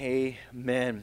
Amen. 0.00 1.02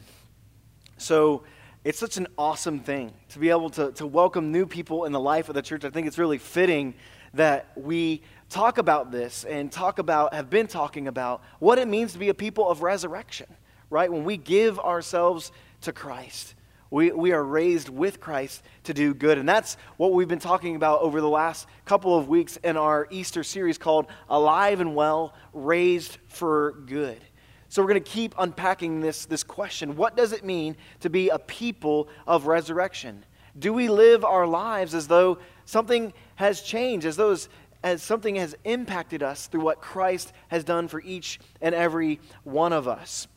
So 0.97 1.43
it's 1.83 1.99
such 1.99 2.17
an 2.17 2.25
awesome 2.35 2.79
thing 2.79 3.13
to 3.29 3.37
be 3.37 3.51
able 3.51 3.69
to, 3.71 3.91
to 3.91 4.07
welcome 4.07 4.51
new 4.51 4.65
people 4.65 5.05
in 5.05 5.11
the 5.11 5.19
life 5.19 5.49
of 5.49 5.55
the 5.55 5.61
church. 5.61 5.85
I 5.85 5.91
think 5.91 6.07
it's 6.07 6.17
really 6.17 6.39
fitting 6.39 6.95
that 7.35 7.67
we 7.75 8.23
talk 8.49 8.79
about 8.79 9.11
this 9.11 9.43
and 9.43 9.71
talk 9.71 9.99
about, 9.99 10.33
have 10.33 10.49
been 10.49 10.65
talking 10.65 11.07
about 11.07 11.43
what 11.59 11.77
it 11.77 11.87
means 11.87 12.13
to 12.13 12.17
be 12.17 12.29
a 12.29 12.33
people 12.33 12.67
of 12.67 12.81
resurrection, 12.81 13.45
right? 13.91 14.11
When 14.11 14.23
we 14.23 14.35
give 14.35 14.79
ourselves 14.79 15.51
to 15.81 15.93
Christ. 15.93 16.55
We, 16.89 17.11
we 17.11 17.33
are 17.33 17.43
raised 17.43 17.89
with 17.89 18.19
Christ 18.19 18.63
to 18.85 18.95
do 18.95 19.13
good. 19.13 19.37
And 19.37 19.47
that's 19.47 19.77
what 19.97 20.11
we've 20.13 20.27
been 20.27 20.39
talking 20.39 20.75
about 20.75 21.01
over 21.01 21.21
the 21.21 21.29
last 21.29 21.67
couple 21.85 22.17
of 22.17 22.29
weeks 22.29 22.57
in 22.63 22.77
our 22.77 23.07
Easter 23.11 23.43
series 23.43 23.77
called 23.77 24.07
Alive 24.27 24.79
and 24.79 24.95
Well, 24.95 25.35
Raised 25.53 26.17
for 26.29 26.71
Good. 26.87 27.21
So 27.69 27.81
we're 27.81 27.89
going 27.89 28.03
to 28.03 28.09
keep 28.09 28.33
unpacking 28.37 29.01
this, 29.01 29.25
this 29.25 29.43
question. 29.43 29.95
What 29.95 30.15
does 30.15 30.31
it 30.31 30.43
mean 30.45 30.77
to 31.01 31.09
be 31.09 31.29
a 31.29 31.39
people 31.39 32.07
of 32.25 32.47
resurrection? 32.47 33.25
Do 33.57 33.73
we 33.73 33.89
live 33.89 34.23
our 34.23 34.47
lives 34.47 34.93
as 34.93 35.07
though 35.07 35.39
something 35.65 36.13
has 36.35 36.61
changed, 36.61 37.05
as 37.05 37.15
though 37.15 37.35
as 37.83 38.01
something 38.01 38.35
has 38.35 38.55
impacted 38.63 39.21
us 39.21 39.47
through 39.47 39.61
what 39.61 39.81
Christ 39.81 40.31
has 40.47 40.63
done 40.63 40.87
for 40.87 41.01
each 41.01 41.39
and 41.61 41.75
every 41.75 42.19
one 42.43 42.73
of 42.73 42.87
us? 42.87 43.27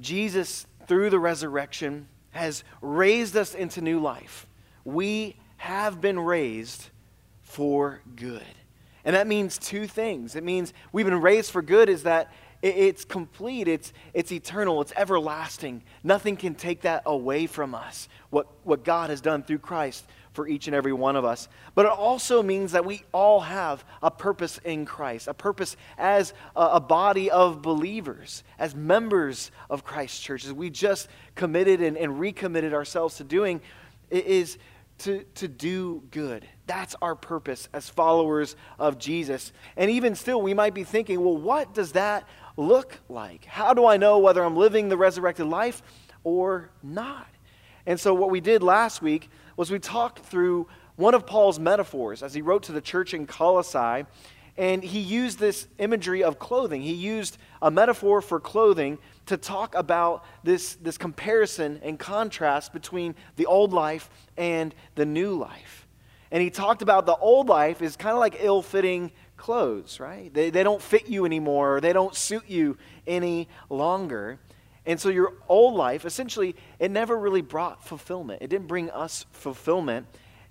Jesus 0.00 0.66
through 0.86 1.10
the 1.10 1.18
resurrection, 1.18 2.08
has 2.30 2.64
raised 2.80 3.36
us 3.36 3.54
into 3.54 3.80
new 3.80 4.00
life. 4.00 4.46
We 4.84 5.36
have 5.58 6.00
been 6.00 6.18
raised 6.18 6.90
for 7.42 8.00
good. 8.16 8.42
And 9.04 9.16
that 9.16 9.26
means 9.26 9.58
two 9.58 9.86
things. 9.86 10.36
It 10.36 10.44
means 10.44 10.72
we've 10.92 11.06
been 11.06 11.20
raised 11.20 11.50
for 11.50 11.62
good, 11.62 11.88
is 11.88 12.04
that 12.04 12.32
it's 12.62 13.04
complete, 13.04 13.66
it's, 13.66 13.92
it's 14.14 14.30
eternal, 14.30 14.80
it's 14.80 14.92
everlasting. 14.96 15.82
Nothing 16.04 16.36
can 16.36 16.54
take 16.54 16.82
that 16.82 17.02
away 17.06 17.46
from 17.46 17.74
us, 17.74 18.08
what, 18.30 18.46
what 18.62 18.84
God 18.84 19.10
has 19.10 19.20
done 19.20 19.42
through 19.42 19.58
Christ 19.58 20.06
for 20.32 20.48
each 20.48 20.66
and 20.66 20.74
every 20.74 20.92
one 20.92 21.16
of 21.16 21.24
us. 21.24 21.48
But 21.74 21.86
it 21.86 21.92
also 21.92 22.42
means 22.42 22.72
that 22.72 22.84
we 22.84 23.02
all 23.12 23.40
have 23.40 23.84
a 24.02 24.10
purpose 24.10 24.58
in 24.64 24.86
Christ, 24.86 25.28
a 25.28 25.34
purpose 25.34 25.76
as 25.98 26.32
a, 26.56 26.62
a 26.62 26.80
body 26.80 27.30
of 27.30 27.62
believers, 27.62 28.44
as 28.58 28.74
members 28.74 29.50
of 29.68 29.84
Christ's 29.84 30.20
church, 30.20 30.44
as 30.44 30.52
we 30.52 30.70
just 30.70 31.08
committed 31.34 31.82
and, 31.82 31.96
and 31.96 32.18
recommitted 32.18 32.72
ourselves 32.72 33.16
to 33.16 33.24
doing, 33.24 33.60
is 34.10 34.56
to, 34.98 35.24
to 35.34 35.48
do 35.48 36.02
good. 36.10 36.46
That's 36.66 36.94
our 37.02 37.16
purpose 37.16 37.68
as 37.72 37.88
followers 37.88 38.56
of 38.78 38.98
Jesus. 38.98 39.52
And 39.76 39.90
even 39.90 40.14
still, 40.14 40.40
we 40.40 40.54
might 40.54 40.74
be 40.74 40.84
thinking, 40.84 41.20
well, 41.22 41.36
what 41.36 41.74
does 41.74 41.92
that 41.92 42.26
look 42.56 42.98
like? 43.08 43.44
How 43.44 43.74
do 43.74 43.86
I 43.86 43.96
know 43.96 44.18
whether 44.18 44.42
I'm 44.42 44.56
living 44.56 44.88
the 44.88 44.96
resurrected 44.96 45.46
life 45.46 45.82
or 46.24 46.70
not? 46.82 47.28
And 47.86 47.98
so, 47.98 48.14
what 48.14 48.30
we 48.30 48.40
did 48.40 48.62
last 48.62 49.02
week 49.02 49.30
was 49.56 49.70
we 49.70 49.78
talked 49.78 50.20
through 50.20 50.68
one 50.96 51.14
of 51.14 51.26
Paul's 51.26 51.58
metaphors 51.58 52.22
as 52.22 52.34
he 52.34 52.42
wrote 52.42 52.64
to 52.64 52.72
the 52.72 52.80
church 52.80 53.14
in 53.14 53.26
Colossae. 53.26 54.06
And 54.58 54.84
he 54.84 55.00
used 55.00 55.38
this 55.38 55.66
imagery 55.78 56.22
of 56.22 56.38
clothing. 56.38 56.82
He 56.82 56.92
used 56.92 57.38
a 57.62 57.70
metaphor 57.70 58.20
for 58.20 58.38
clothing 58.38 58.98
to 59.26 59.38
talk 59.38 59.74
about 59.74 60.24
this, 60.44 60.74
this 60.74 60.98
comparison 60.98 61.80
and 61.82 61.98
contrast 61.98 62.72
between 62.72 63.14
the 63.36 63.46
old 63.46 63.72
life 63.72 64.10
and 64.36 64.74
the 64.94 65.06
new 65.06 65.38
life. 65.38 65.86
And 66.30 66.42
he 66.42 66.50
talked 66.50 66.82
about 66.82 67.06
the 67.06 67.16
old 67.16 67.48
life 67.48 67.80
is 67.80 67.96
kind 67.96 68.12
of 68.12 68.18
like 68.18 68.36
ill 68.40 68.60
fitting 68.62 69.12
clothes, 69.42 69.98
right? 69.98 70.32
They, 70.32 70.50
they 70.50 70.62
don't 70.62 70.80
fit 70.80 71.08
you 71.08 71.26
anymore, 71.26 71.80
they 71.80 71.92
don't 71.92 72.14
suit 72.14 72.44
you 72.48 72.78
any 73.08 73.48
longer. 73.68 74.38
And 74.86 75.00
so 75.00 75.08
your 75.08 75.34
old 75.48 75.74
life, 75.74 76.04
essentially, 76.04 76.54
it 76.78 76.92
never 76.92 77.18
really 77.18 77.42
brought 77.42 77.84
fulfillment. 77.84 78.40
It 78.40 78.48
didn't 78.50 78.68
bring 78.68 78.88
us 78.90 79.26
fulfillment, 79.32 80.06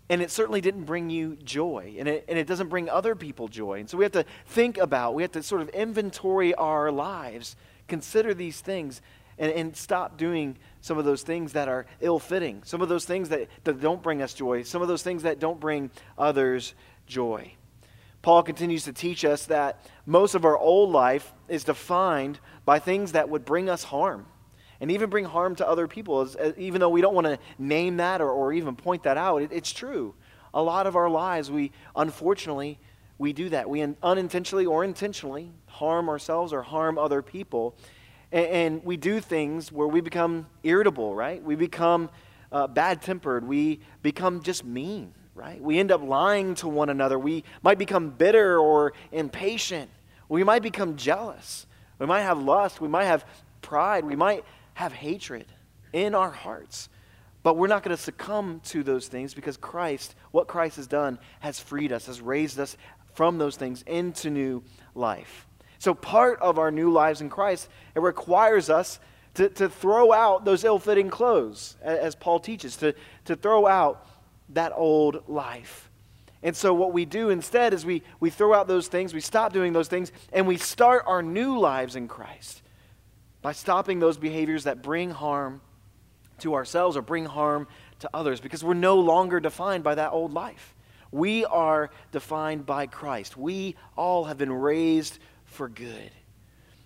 and 0.09 0.21
it 0.21 0.29
certainly 0.29 0.59
didn't 0.59 0.83
bring 0.83 1.09
you 1.09 1.37
joy, 1.37 1.95
and 1.99 2.07
it, 2.09 2.25
and 2.27 2.37
it 2.37 2.47
doesn't 2.47 2.67
bring 2.67 2.89
other 2.89 3.15
people 3.15 3.47
joy. 3.47 3.79
And 3.79 3.89
so 3.89 3.97
we 3.97 4.03
have 4.03 4.11
to 4.11 4.25
think 4.45 4.77
about, 4.77 5.15
we 5.15 5.21
have 5.21 5.31
to 5.31 5.43
sort 5.43 5.61
of 5.61 5.69
inventory 5.69 6.53
our 6.55 6.91
lives, 6.91 7.55
consider 7.87 8.33
these 8.33 8.59
things, 8.59 9.01
and, 9.37 9.53
and 9.53 9.75
stop 9.75 10.17
doing 10.17 10.57
some 10.81 10.97
of 10.97 11.05
those 11.05 11.21
things 11.21 11.53
that 11.53 11.69
are 11.69 11.85
ill 12.01 12.19
fitting, 12.19 12.61
some 12.65 12.81
of 12.81 12.89
those 12.89 13.05
things 13.05 13.29
that, 13.29 13.47
that 13.63 13.79
don't 13.79 14.03
bring 14.03 14.21
us 14.21 14.33
joy, 14.33 14.63
some 14.63 14.81
of 14.81 14.89
those 14.89 15.01
things 15.01 15.23
that 15.23 15.39
don't 15.39 15.61
bring 15.61 15.89
others 16.17 16.73
joy. 17.07 17.53
Paul 18.21 18.43
continues 18.43 18.83
to 18.83 18.93
teach 18.93 19.25
us 19.25 19.47
that 19.47 19.83
most 20.05 20.35
of 20.35 20.45
our 20.45 20.57
old 20.57 20.91
life 20.91 21.33
is 21.47 21.63
defined 21.63 22.39
by 22.65 22.79
things 22.79 23.13
that 23.13 23.29
would 23.29 23.45
bring 23.45 23.69
us 23.69 23.83
harm 23.83 24.27
and 24.79 24.91
even 24.91 25.09
bring 25.09 25.25
harm 25.25 25.55
to 25.55 25.67
other 25.67 25.87
people. 25.87 26.27
Even 26.57 26.81
though 26.81 26.89
we 26.89 27.01
don't 27.01 27.15
want 27.15 27.25
to 27.25 27.39
name 27.57 27.97
that 27.97 28.21
or, 28.21 28.29
or 28.29 28.53
even 28.53 28.75
point 28.75 29.03
that 29.03 29.17
out, 29.17 29.41
it, 29.41 29.51
it's 29.51 29.71
true. 29.71 30.13
A 30.53 30.61
lot 30.61 30.85
of 30.85 30.95
our 30.95 31.09
lives, 31.09 31.49
we 31.49 31.71
unfortunately, 31.95 32.79
we 33.17 33.33
do 33.33 33.49
that. 33.49 33.69
We 33.69 33.81
unintentionally 34.03 34.65
or 34.65 34.83
intentionally 34.83 35.51
harm 35.65 36.07
ourselves 36.07 36.53
or 36.53 36.61
harm 36.61 36.99
other 36.99 37.21
people. 37.21 37.75
And, 38.31 38.45
and 38.45 38.85
we 38.85 38.97
do 38.97 39.19
things 39.19 39.71
where 39.71 39.87
we 39.87 40.01
become 40.01 40.47
irritable, 40.63 41.15
right? 41.15 41.43
We 41.43 41.55
become 41.55 42.09
uh, 42.51 42.67
bad 42.67 43.01
tempered. 43.01 43.47
We 43.47 43.79
become 44.03 44.43
just 44.43 44.63
mean 44.63 45.13
right? 45.35 45.61
We 45.61 45.79
end 45.79 45.91
up 45.91 46.01
lying 46.01 46.55
to 46.55 46.67
one 46.67 46.89
another. 46.89 47.17
We 47.17 47.43
might 47.61 47.77
become 47.77 48.09
bitter 48.09 48.59
or 48.59 48.93
impatient. 49.11 49.89
We 50.29 50.43
might 50.43 50.61
become 50.61 50.95
jealous. 50.95 51.65
We 51.99 52.05
might 52.05 52.21
have 52.21 52.39
lust. 52.39 52.81
We 52.81 52.87
might 52.87 53.05
have 53.05 53.25
pride. 53.61 54.05
We 54.05 54.15
might 54.15 54.43
have 54.73 54.91
hatred 54.91 55.45
in 55.93 56.15
our 56.15 56.31
hearts. 56.31 56.89
But 57.43 57.57
we're 57.57 57.67
not 57.67 57.83
going 57.83 57.95
to 57.95 58.01
succumb 58.01 58.61
to 58.65 58.83
those 58.83 59.07
things 59.07 59.33
because 59.33 59.57
Christ, 59.57 60.15
what 60.31 60.47
Christ 60.47 60.75
has 60.75 60.87
done, 60.87 61.17
has 61.39 61.59
freed 61.59 61.91
us, 61.91 62.05
has 62.05 62.21
raised 62.21 62.59
us 62.59 62.77
from 63.13 63.37
those 63.37 63.55
things 63.55 63.83
into 63.87 64.29
new 64.29 64.63
life. 64.95 65.47
So, 65.79 65.93
part 65.95 66.39
of 66.41 66.59
our 66.59 66.69
new 66.69 66.91
lives 66.91 67.21
in 67.21 67.29
Christ, 67.29 67.67
it 67.95 68.01
requires 68.01 68.69
us 68.69 68.99
to, 69.33 69.49
to 69.49 69.69
throw 69.69 70.13
out 70.13 70.45
those 70.45 70.63
ill 70.63 70.77
fitting 70.77 71.09
clothes, 71.09 71.75
as 71.81 72.13
Paul 72.15 72.39
teaches, 72.39 72.77
to, 72.77 72.93
to 73.25 73.35
throw 73.35 73.65
out 73.65 74.05
that 74.53 74.73
old 74.75 75.27
life. 75.27 75.89
And 76.43 76.55
so, 76.55 76.73
what 76.73 76.91
we 76.91 77.05
do 77.05 77.29
instead 77.29 77.73
is 77.73 77.85
we, 77.85 78.01
we 78.19 78.29
throw 78.29 78.53
out 78.53 78.67
those 78.67 78.87
things, 78.87 79.13
we 79.13 79.21
stop 79.21 79.53
doing 79.53 79.73
those 79.73 79.87
things, 79.87 80.11
and 80.33 80.47
we 80.47 80.57
start 80.57 81.03
our 81.05 81.21
new 81.21 81.59
lives 81.59 81.95
in 81.95 82.07
Christ 82.07 82.61
by 83.41 83.51
stopping 83.51 83.99
those 83.99 84.17
behaviors 84.17 84.63
that 84.63 84.81
bring 84.81 85.11
harm 85.11 85.61
to 86.39 86.55
ourselves 86.55 86.97
or 86.97 87.01
bring 87.01 87.25
harm 87.25 87.67
to 87.99 88.09
others 88.13 88.39
because 88.39 88.63
we're 88.63 88.73
no 88.73 88.99
longer 88.99 89.39
defined 89.39 89.83
by 89.83 89.95
that 89.95 90.11
old 90.11 90.33
life. 90.33 90.75
We 91.11 91.45
are 91.45 91.91
defined 92.11 92.65
by 92.65 92.87
Christ. 92.87 93.37
We 93.37 93.75
all 93.95 94.25
have 94.25 94.37
been 94.37 94.51
raised 94.51 95.19
for 95.45 95.69
good. 95.69 96.11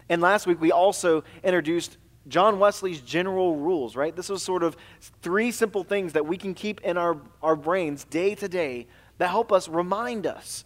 And 0.09 0.21
last 0.21 0.47
week, 0.47 0.59
we 0.59 0.71
also 0.71 1.23
introduced 1.43 1.97
John 2.27 2.59
Wesley's 2.59 3.01
general 3.01 3.55
rules, 3.55 3.95
right? 3.95 4.15
This 4.15 4.29
was 4.29 4.41
sort 4.41 4.63
of 4.63 4.75
three 5.21 5.51
simple 5.51 5.83
things 5.83 6.13
that 6.13 6.25
we 6.25 6.37
can 6.37 6.53
keep 6.53 6.81
in 6.81 6.97
our, 6.97 7.17
our 7.43 7.55
brains 7.55 8.03
day 8.05 8.35
to 8.35 8.47
day 8.47 8.87
that 9.17 9.29
help 9.29 9.51
us 9.51 9.67
remind 9.67 10.25
us 10.25 10.65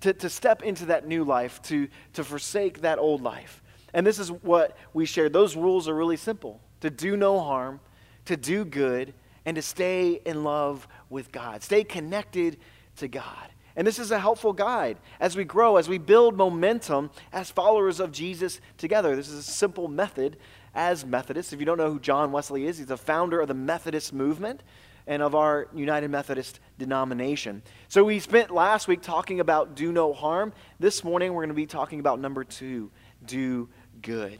to, 0.00 0.12
to 0.12 0.28
step 0.28 0.62
into 0.62 0.86
that 0.86 1.06
new 1.06 1.24
life, 1.24 1.60
to, 1.62 1.88
to 2.14 2.24
forsake 2.24 2.80
that 2.80 2.98
old 2.98 3.22
life. 3.22 3.62
And 3.92 4.06
this 4.06 4.18
is 4.18 4.30
what 4.30 4.76
we 4.92 5.06
shared. 5.06 5.32
Those 5.32 5.56
rules 5.56 5.88
are 5.88 5.94
really 5.94 6.16
simple 6.16 6.60
to 6.80 6.90
do 6.90 7.16
no 7.16 7.40
harm, 7.40 7.80
to 8.26 8.36
do 8.36 8.64
good, 8.64 9.14
and 9.46 9.54
to 9.54 9.62
stay 9.62 10.20
in 10.24 10.44
love 10.44 10.86
with 11.08 11.32
God. 11.32 11.62
Stay 11.62 11.84
connected 11.84 12.58
to 12.96 13.08
God. 13.08 13.48
And 13.76 13.86
this 13.86 13.98
is 13.98 14.10
a 14.10 14.18
helpful 14.18 14.52
guide 14.52 14.98
as 15.18 15.36
we 15.36 15.44
grow, 15.44 15.76
as 15.76 15.88
we 15.88 15.98
build 15.98 16.36
momentum 16.36 17.10
as 17.32 17.50
followers 17.50 18.00
of 18.00 18.12
Jesus 18.12 18.60
together. 18.78 19.16
This 19.16 19.28
is 19.28 19.38
a 19.38 19.50
simple 19.50 19.88
method 19.88 20.36
as 20.74 21.04
Methodists. 21.04 21.52
If 21.52 21.60
you 21.60 21.66
don't 21.66 21.78
know 21.78 21.90
who 21.90 22.00
John 22.00 22.32
Wesley 22.32 22.66
is, 22.66 22.78
he's 22.78 22.90
a 22.90 22.96
founder 22.96 23.40
of 23.40 23.48
the 23.48 23.54
Methodist 23.54 24.12
movement 24.12 24.62
and 25.06 25.22
of 25.22 25.34
our 25.34 25.68
United 25.74 26.10
Methodist 26.10 26.60
denomination. 26.78 27.62
So 27.88 28.04
we 28.04 28.18
spent 28.20 28.50
last 28.50 28.88
week 28.88 29.02
talking 29.02 29.40
about 29.40 29.74
do 29.74 29.92
no 29.92 30.12
harm. 30.12 30.52
This 30.80 31.04
morning 31.04 31.32
we're 31.34 31.42
going 31.42 31.48
to 31.48 31.54
be 31.54 31.66
talking 31.66 32.00
about 32.00 32.20
number 32.20 32.44
two 32.44 32.90
do 33.24 33.68
good. 34.02 34.38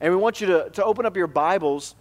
And 0.00 0.12
we 0.12 0.20
want 0.20 0.40
you 0.40 0.46
to, 0.48 0.70
to 0.70 0.84
open 0.84 1.06
up 1.06 1.16
your 1.16 1.26
Bibles 1.26 1.94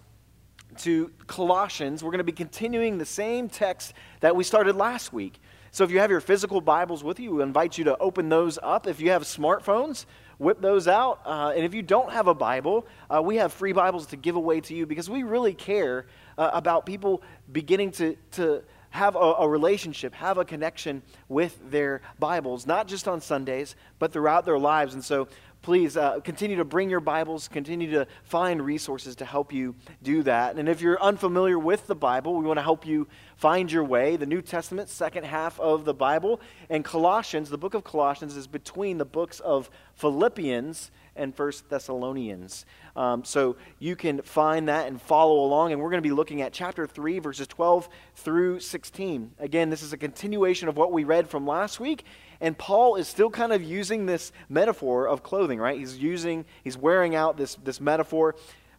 to 0.79 1.11
Colossians. 1.27 2.03
We're 2.03 2.11
going 2.11 2.19
to 2.19 2.23
be 2.23 2.31
continuing 2.31 2.97
the 2.97 3.05
same 3.05 3.49
text 3.49 3.93
that 4.21 4.35
we 4.35 4.43
started 4.43 4.75
last 4.75 5.11
week. 5.11 5.39
So 5.71 5.83
if 5.83 5.91
you 5.91 5.99
have 5.99 6.09
your 6.09 6.21
physical 6.21 6.61
Bibles 6.61 7.03
with 7.03 7.19
you, 7.19 7.35
we 7.35 7.43
invite 7.43 7.77
you 7.77 7.83
to 7.85 7.97
open 7.99 8.27
those 8.27 8.57
up. 8.63 8.87
If 8.87 8.99
you 8.99 9.11
have 9.11 9.23
smartphones, 9.23 10.05
whip 10.39 10.59
those 10.61 10.87
out. 10.87 11.21
Uh, 11.25 11.53
and 11.55 11.63
if 11.63 11.75
you 11.75 11.83
don't 11.83 12.11
have 12.11 12.27
a 12.27 12.33
Bible, 12.33 12.87
uh, 13.09 13.21
we 13.21 13.35
have 13.35 13.53
free 13.53 13.71
Bibles 13.71 14.07
to 14.07 14.15
give 14.15 14.35
away 14.35 14.61
to 14.61 14.73
you 14.73 14.87
because 14.87 15.09
we 15.09 15.21
really 15.21 15.53
care 15.53 16.07
uh, 16.39 16.49
about 16.53 16.87
people 16.87 17.21
beginning 17.51 17.91
to, 17.91 18.17
to 18.31 18.63
have 18.89 19.15
a, 19.15 19.19
a, 19.19 19.47
relationship, 19.47 20.15
have 20.15 20.39
a 20.39 20.45
connection 20.45 21.03
with 21.27 21.59
their 21.69 22.01
Bibles, 22.17 22.65
not 22.65 22.87
just 22.87 23.07
on 23.07 23.21
Sundays, 23.21 23.75
but 23.99 24.11
throughout 24.11 24.45
their 24.45 24.57
lives. 24.57 24.95
And 24.95 25.03
so 25.03 25.27
please 25.61 25.97
uh, 25.97 26.19
continue 26.21 26.57
to 26.57 26.65
bring 26.65 26.89
your 26.89 26.99
Bibles, 26.99 27.47
continue 27.47 27.91
to 27.91 28.07
find 28.23 28.61
resources 28.61 29.15
to 29.17 29.25
help 29.25 29.51
you 29.51 29.75
do 30.01 30.23
that. 30.23 30.57
And 30.57 30.69
if 30.69 30.81
you're 30.81 31.01
unfamiliar 31.01 31.59
with 31.59 31.87
the 31.87 31.95
Bible, 31.95 32.35
we 32.35 32.45
want 32.45 32.57
to 32.57 32.63
help 32.63 32.85
you 32.85 33.07
find 33.35 33.71
your 33.71 33.83
way. 33.83 34.15
The 34.15 34.25
New 34.25 34.41
Testament, 34.41 34.89
second 34.89 35.25
half 35.25 35.59
of 35.59 35.85
the 35.85 35.93
Bible, 35.93 36.39
and 36.69 36.85
Colossians, 36.85 37.49
the 37.49 37.57
book 37.57 37.73
of 37.73 37.83
Colossians, 37.83 38.35
is 38.35 38.47
between 38.47 38.97
the 38.97 39.05
books 39.05 39.39
of 39.41 39.69
Philippians 39.95 40.91
and 41.15 41.35
First 41.35 41.69
Thessalonians. 41.69 42.65
Um, 42.95 43.23
so 43.23 43.57
you 43.77 43.95
can 43.95 44.21
find 44.21 44.69
that 44.69 44.87
and 44.87 45.01
follow 45.01 45.43
along. 45.43 45.73
And 45.73 45.81
we're 45.81 45.89
going 45.89 46.01
to 46.01 46.07
be 46.07 46.13
looking 46.13 46.41
at 46.41 46.53
chapter 46.53 46.87
3, 46.87 47.19
verses 47.19 47.47
12 47.47 47.89
through 48.15 48.61
16. 48.61 49.31
Again, 49.39 49.69
this 49.69 49.83
is 49.83 49.93
a 49.93 49.97
continuation 49.97 50.69
of 50.69 50.77
what 50.77 50.91
we 50.91 51.03
read 51.03 51.29
from 51.29 51.45
last 51.45 51.79
week. 51.79 52.05
And 52.41 52.57
Paul 52.57 52.95
is 52.95 53.07
still 53.07 53.29
kind 53.29 53.51
of 53.51 53.61
using 53.61 54.05
this 54.05 54.31
metaphor 54.47 55.07
of 55.07 55.23
clothing, 55.23 55.59
right? 55.59 55.77
He's 55.77 55.97
using, 55.97 56.45
he's 56.63 56.77
wearing 56.77 57.15
out 57.15 57.37
this, 57.37 57.55
this 57.55 57.81
metaphor, 57.81 58.35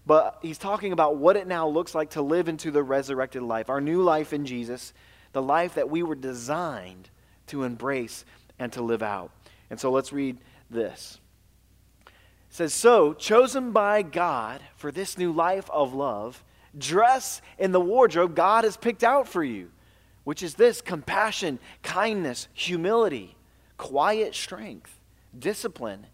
but 0.06 0.38
he's 0.40 0.56
talking 0.56 0.92
about 0.92 1.16
what 1.16 1.36
it 1.36 1.46
now 1.46 1.68
looks 1.68 1.94
like 1.94 2.10
to 2.10 2.22
live 2.22 2.48
into 2.48 2.70
the 2.70 2.82
resurrected 2.82 3.42
life, 3.42 3.68
our 3.68 3.80
new 3.80 4.02
life 4.02 4.32
in 4.32 4.46
Jesus, 4.46 4.94
the 5.32 5.42
life 5.42 5.74
that 5.74 5.90
we 5.90 6.02
were 6.02 6.14
designed 6.14 7.10
to 7.48 7.64
embrace 7.64 8.24
and 8.58 8.72
to 8.72 8.82
live 8.82 9.02
out. 9.02 9.30
And 9.68 9.78
so 9.78 9.90
let's 9.90 10.12
read 10.12 10.38
this. 10.70 11.18
It 12.06 12.12
says, 12.48 12.74
So, 12.74 13.12
chosen 13.12 13.72
by 13.72 14.02
God 14.02 14.62
for 14.74 14.90
this 14.90 15.18
new 15.18 15.32
life 15.32 15.68
of 15.70 15.92
love, 15.92 16.42
dress 16.76 17.42
in 17.58 17.72
the 17.72 17.80
wardrobe 17.80 18.34
God 18.34 18.64
has 18.64 18.76
picked 18.76 19.04
out 19.04 19.28
for 19.28 19.44
you, 19.44 19.70
which 20.24 20.42
is 20.42 20.54
this 20.54 20.80
compassion, 20.80 21.58
kindness, 21.82 22.48
humility 22.54 23.36
quiet 23.80 24.34
strength, 24.34 25.00
discipline, 25.38 26.06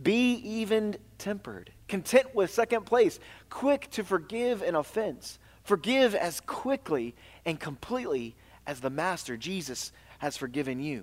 be 0.00 0.34
even 0.34 0.94
tempered, 1.18 1.72
content 1.88 2.32
with 2.32 2.48
second 2.48 2.86
place, 2.86 3.18
quick 3.50 3.90
to 3.90 4.04
forgive 4.04 4.62
an 4.62 4.76
offense, 4.76 5.40
forgive 5.64 6.14
as 6.14 6.38
quickly 6.38 7.16
and 7.44 7.58
completely 7.58 8.36
as 8.68 8.78
the 8.78 8.88
Master, 8.88 9.36
Jesus, 9.36 9.90
has 10.20 10.36
forgiven 10.36 10.78
you. 10.78 11.02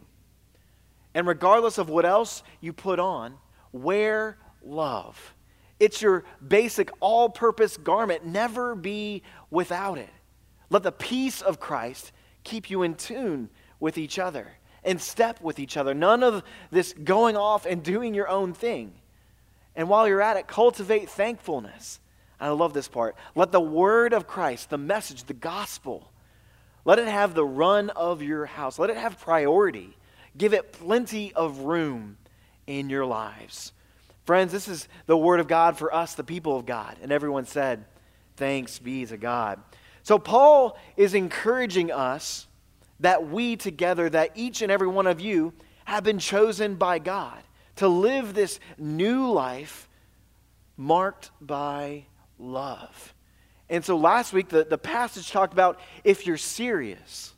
And 1.13 1.27
regardless 1.27 1.77
of 1.77 1.89
what 1.89 2.05
else 2.05 2.43
you 2.61 2.71
put 2.71 2.97
on, 2.97 3.35
wear 3.73 4.37
love. 4.63 5.33
It's 5.81 6.01
your 6.01 6.23
basic 6.47 6.91
all 7.01 7.27
purpose 7.27 7.75
garment. 7.75 8.25
Never 8.25 8.73
be 8.73 9.21
without 9.51 9.97
it. 9.97 10.13
Let 10.69 10.83
the 10.83 10.93
peace 10.93 11.41
of 11.41 11.59
Christ 11.59 12.13
keep 12.45 12.69
you 12.69 12.83
in 12.83 12.95
tune 12.95 13.49
with 13.81 13.97
each 13.97 14.17
other 14.17 14.53
in 14.85 14.99
step 14.99 15.41
with 15.41 15.59
each 15.59 15.75
other. 15.75 15.93
None 15.93 16.23
of 16.23 16.43
this 16.71 16.93
going 16.93 17.35
off 17.35 17.65
and 17.65 17.83
doing 17.83 18.13
your 18.13 18.29
own 18.29 18.53
thing. 18.53 18.93
And 19.75 19.89
while 19.89 20.07
you're 20.07 20.21
at 20.21 20.37
it, 20.37 20.47
cultivate 20.47 21.09
thankfulness. 21.09 21.99
And 22.39 22.49
I 22.49 22.51
love 22.51 22.73
this 22.73 22.87
part. 22.87 23.15
Let 23.35 23.51
the 23.51 23.59
word 23.59 24.13
of 24.13 24.27
Christ, 24.27 24.69
the 24.69 24.77
message, 24.77 25.23
the 25.23 25.33
gospel, 25.33 26.11
let 26.85 26.99
it 26.99 27.07
have 27.07 27.33
the 27.33 27.45
run 27.45 27.89
of 27.89 28.21
your 28.21 28.45
house. 28.45 28.77
Let 28.77 28.89
it 28.89 28.97
have 28.97 29.19
priority. 29.19 29.97
Give 30.37 30.53
it 30.53 30.71
plenty 30.71 31.33
of 31.33 31.59
room 31.61 32.17
in 32.67 32.89
your 32.89 33.05
lives. 33.05 33.73
Friends, 34.25 34.51
this 34.51 34.67
is 34.67 34.87
the 35.07 35.17
word 35.17 35.39
of 35.39 35.47
God 35.47 35.77
for 35.77 35.93
us, 35.93 36.15
the 36.15 36.23
people 36.23 36.57
of 36.57 36.65
God. 36.65 36.97
And 37.01 37.11
everyone 37.11 37.45
said, 37.45 37.85
Thanks 38.37 38.79
be 38.79 39.05
to 39.05 39.17
God. 39.17 39.59
So, 40.03 40.19
Paul 40.19 40.77
is 40.97 41.13
encouraging 41.13 41.91
us 41.91 42.47
that 42.99 43.29
we 43.29 43.55
together, 43.55 44.09
that 44.09 44.31
each 44.35 44.61
and 44.61 44.71
every 44.71 44.87
one 44.87 45.07
of 45.07 45.19
you 45.19 45.53
have 45.85 46.03
been 46.03 46.19
chosen 46.19 46.75
by 46.75 46.99
God 46.99 47.37
to 47.77 47.87
live 47.87 48.33
this 48.33 48.59
new 48.77 49.31
life 49.31 49.87
marked 50.77 51.31
by 51.41 52.05
love. 52.39 53.13
And 53.69 53.83
so 53.83 53.97
last 53.97 54.33
week, 54.33 54.49
the, 54.49 54.63
the 54.63 54.77
passage 54.77 55.31
talked 55.31 55.53
about 55.53 55.79
if 56.03 56.27
you're 56.27 56.37
serious 56.37 57.33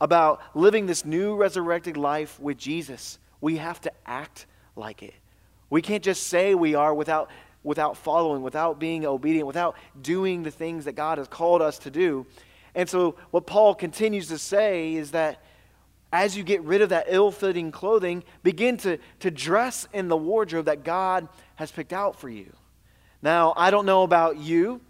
about 0.00 0.40
living 0.54 0.86
this 0.86 1.04
new 1.04 1.34
resurrected 1.34 1.96
life 1.96 2.38
with 2.38 2.58
Jesus, 2.58 3.18
we 3.40 3.56
have 3.56 3.80
to 3.82 3.92
act 4.04 4.46
like 4.74 5.02
it. 5.02 5.14
We 5.70 5.82
can't 5.82 6.04
just 6.04 6.24
say 6.24 6.54
we 6.54 6.74
are 6.74 6.94
without, 6.94 7.30
without 7.64 7.96
following, 7.96 8.42
without 8.42 8.78
being 8.78 9.06
obedient, 9.06 9.46
without 9.46 9.76
doing 10.00 10.42
the 10.42 10.50
things 10.50 10.84
that 10.84 10.92
God 10.92 11.18
has 11.18 11.28
called 11.28 11.62
us 11.62 11.78
to 11.80 11.90
do. 11.90 12.26
And 12.76 12.88
so, 12.88 13.16
what 13.30 13.46
Paul 13.46 13.74
continues 13.74 14.28
to 14.28 14.38
say 14.38 14.94
is 14.94 15.10
that 15.12 15.42
as 16.12 16.36
you 16.36 16.44
get 16.44 16.62
rid 16.62 16.82
of 16.82 16.90
that 16.90 17.06
ill 17.08 17.30
fitting 17.30 17.72
clothing, 17.72 18.22
begin 18.42 18.76
to, 18.78 18.98
to 19.20 19.30
dress 19.30 19.88
in 19.92 20.08
the 20.08 20.16
wardrobe 20.16 20.66
that 20.66 20.84
God 20.84 21.26
has 21.56 21.72
picked 21.72 21.94
out 21.94 22.20
for 22.20 22.28
you. 22.28 22.52
Now, 23.22 23.54
I 23.56 23.70
don't 23.70 23.86
know 23.86 24.02
about 24.02 24.36
you, 24.36 24.82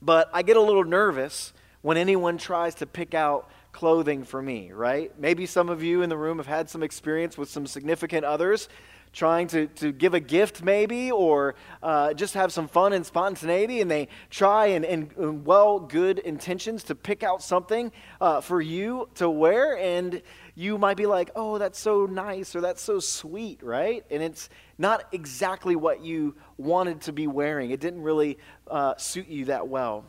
but 0.00 0.30
I 0.32 0.42
get 0.42 0.56
a 0.56 0.60
little 0.60 0.84
nervous 0.84 1.52
when 1.82 1.98
anyone 1.98 2.38
tries 2.38 2.76
to 2.76 2.86
pick 2.86 3.14
out 3.14 3.50
clothing 3.72 4.24
for 4.24 4.40
me, 4.40 4.72
right? 4.72 5.12
Maybe 5.18 5.44
some 5.44 5.68
of 5.68 5.82
you 5.82 6.00
in 6.00 6.08
the 6.08 6.16
room 6.16 6.38
have 6.38 6.46
had 6.46 6.70
some 6.70 6.82
experience 6.82 7.36
with 7.36 7.50
some 7.50 7.66
significant 7.66 8.24
others 8.24 8.68
trying 9.12 9.46
to, 9.48 9.66
to 9.66 9.92
give 9.92 10.14
a 10.14 10.20
gift 10.20 10.62
maybe 10.62 11.10
or 11.10 11.54
uh, 11.82 12.14
just 12.14 12.34
have 12.34 12.52
some 12.52 12.68
fun 12.68 12.92
and 12.92 13.04
spontaneity 13.04 13.80
and 13.80 13.90
they 13.90 14.08
try 14.30 14.66
and, 14.66 14.84
and, 14.84 15.44
well 15.44 15.78
good 15.78 16.18
intentions 16.20 16.84
to 16.84 16.94
pick 16.94 17.22
out 17.22 17.42
something 17.42 17.92
uh, 18.20 18.40
for 18.40 18.60
you 18.60 19.08
to 19.14 19.28
wear 19.28 19.76
and 19.78 20.22
you 20.54 20.78
might 20.78 20.96
be 20.96 21.06
like 21.06 21.30
oh 21.36 21.58
that's 21.58 21.78
so 21.78 22.06
nice 22.06 22.54
or 22.54 22.60
that's 22.60 22.82
so 22.82 22.98
sweet 22.98 23.62
right? 23.62 24.04
And 24.10 24.22
it's 24.22 24.48
not 24.78 25.04
exactly 25.12 25.76
what 25.76 26.02
you 26.02 26.34
wanted 26.56 27.02
to 27.02 27.12
be 27.12 27.26
wearing. 27.26 27.70
It 27.70 27.80
didn't 27.80 28.02
really 28.02 28.38
uh, 28.66 28.96
suit 28.96 29.28
you 29.28 29.46
that 29.46 29.68
well 29.68 30.04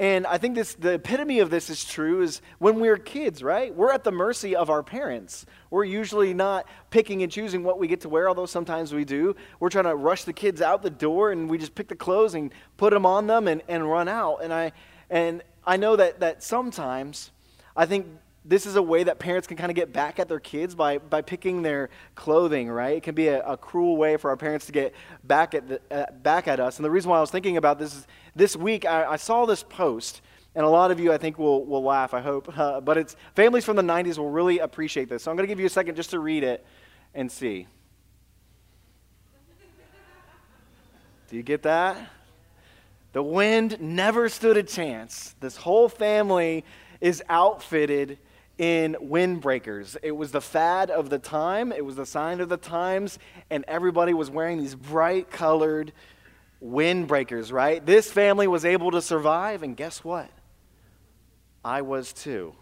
and 0.00 0.26
I 0.26 0.38
think 0.38 0.54
this, 0.54 0.72
the 0.76 0.94
epitome 0.94 1.40
of 1.40 1.50
this 1.50 1.68
is 1.68 1.84
true 1.84 2.22
is 2.22 2.40
when 2.58 2.80
we're 2.80 2.96
kids, 2.96 3.42
right? 3.42 3.74
We're 3.74 3.92
at 3.92 4.02
the 4.02 4.10
mercy 4.10 4.56
of 4.56 4.70
our 4.70 4.82
parents. 4.82 5.44
We're 5.68 5.84
usually 5.84 6.32
not 6.32 6.66
picking 6.88 7.22
and 7.22 7.30
choosing 7.30 7.64
what 7.64 7.78
we 7.78 7.86
get 7.86 8.00
to 8.00 8.08
wear, 8.08 8.26
although 8.26 8.46
sometimes 8.46 8.94
we 8.94 9.04
do. 9.04 9.36
We're 9.58 9.68
trying 9.68 9.84
to 9.84 9.94
rush 9.94 10.24
the 10.24 10.32
kids 10.32 10.62
out 10.62 10.82
the 10.82 10.88
door 10.88 11.32
and 11.32 11.50
we 11.50 11.58
just 11.58 11.74
pick 11.74 11.88
the 11.88 11.96
clothes 11.96 12.32
and 12.34 12.50
put 12.78 12.94
them 12.94 13.04
on 13.04 13.26
them 13.26 13.46
and, 13.46 13.60
and 13.68 13.90
run 13.90 14.08
out. 14.08 14.38
And 14.42 14.54
I, 14.54 14.72
and 15.10 15.42
I 15.66 15.76
know 15.76 15.96
that, 15.96 16.20
that 16.20 16.42
sometimes 16.42 17.30
I 17.76 17.84
think 17.84 18.06
this 18.44 18.64
is 18.64 18.76
a 18.76 18.82
way 18.82 19.04
that 19.04 19.18
parents 19.18 19.46
can 19.46 19.56
kind 19.56 19.70
of 19.70 19.76
get 19.76 19.92
back 19.92 20.18
at 20.18 20.28
their 20.28 20.40
kids 20.40 20.74
by, 20.74 20.98
by 20.98 21.20
picking 21.20 21.62
their 21.62 21.90
clothing, 22.14 22.70
right? 22.70 22.96
It 22.96 23.02
can 23.02 23.14
be 23.14 23.28
a, 23.28 23.42
a 23.44 23.56
cruel 23.56 23.96
way 23.96 24.16
for 24.16 24.30
our 24.30 24.36
parents 24.36 24.66
to 24.66 24.72
get 24.72 24.94
back 25.24 25.54
at, 25.54 25.68
the, 25.68 25.80
uh, 25.90 26.10
back 26.22 26.48
at 26.48 26.58
us. 26.58 26.76
And 26.76 26.84
the 26.84 26.90
reason 26.90 27.10
why 27.10 27.18
I 27.18 27.20
was 27.20 27.30
thinking 27.30 27.58
about 27.58 27.78
this 27.78 27.94
is 27.94 28.06
this 28.34 28.56
week 28.56 28.86
I, 28.86 29.04
I 29.04 29.16
saw 29.16 29.44
this 29.44 29.62
post, 29.62 30.22
and 30.54 30.64
a 30.64 30.68
lot 30.68 30.90
of 30.90 30.98
you 30.98 31.12
I 31.12 31.18
think 31.18 31.38
will, 31.38 31.66
will 31.66 31.82
laugh, 31.82 32.14
I 32.14 32.20
hope. 32.20 32.58
Uh, 32.58 32.80
but 32.82 32.96
it's 32.96 33.14
families 33.34 33.64
from 33.64 33.76
the 33.76 33.82
90s 33.82 34.16
will 34.16 34.30
really 34.30 34.58
appreciate 34.58 35.10
this. 35.10 35.24
So 35.24 35.30
I'm 35.30 35.36
going 35.36 35.46
to 35.46 35.52
give 35.52 35.60
you 35.60 35.66
a 35.66 35.70
second 35.70 35.96
just 35.96 36.10
to 36.10 36.18
read 36.18 36.42
it 36.42 36.64
and 37.14 37.30
see. 37.30 37.66
Do 41.28 41.36
you 41.36 41.42
get 41.42 41.62
that? 41.62 42.10
The 43.12 43.22
wind 43.22 43.80
never 43.80 44.28
stood 44.28 44.56
a 44.56 44.62
chance. 44.62 45.34
This 45.40 45.56
whole 45.56 45.88
family 45.88 46.64
is 47.00 47.22
outfitted 47.28 48.18
in 48.60 48.94
windbreakers. 49.00 49.96
It 50.02 50.10
was 50.10 50.32
the 50.32 50.42
fad 50.42 50.90
of 50.90 51.08
the 51.08 51.18
time, 51.18 51.72
it 51.72 51.82
was 51.82 51.96
the 51.96 52.04
sign 52.04 52.40
of 52.40 52.50
the 52.50 52.58
times, 52.58 53.18
and 53.48 53.64
everybody 53.66 54.12
was 54.12 54.30
wearing 54.30 54.58
these 54.58 54.74
bright 54.74 55.30
colored 55.30 55.92
windbreakers, 56.62 57.50
right? 57.50 57.84
This 57.84 58.12
family 58.12 58.46
was 58.46 58.66
able 58.66 58.90
to 58.90 59.00
survive, 59.00 59.62
and 59.62 59.74
guess 59.74 60.04
what? 60.04 60.28
I 61.64 61.80
was 61.80 62.12
too. 62.12 62.54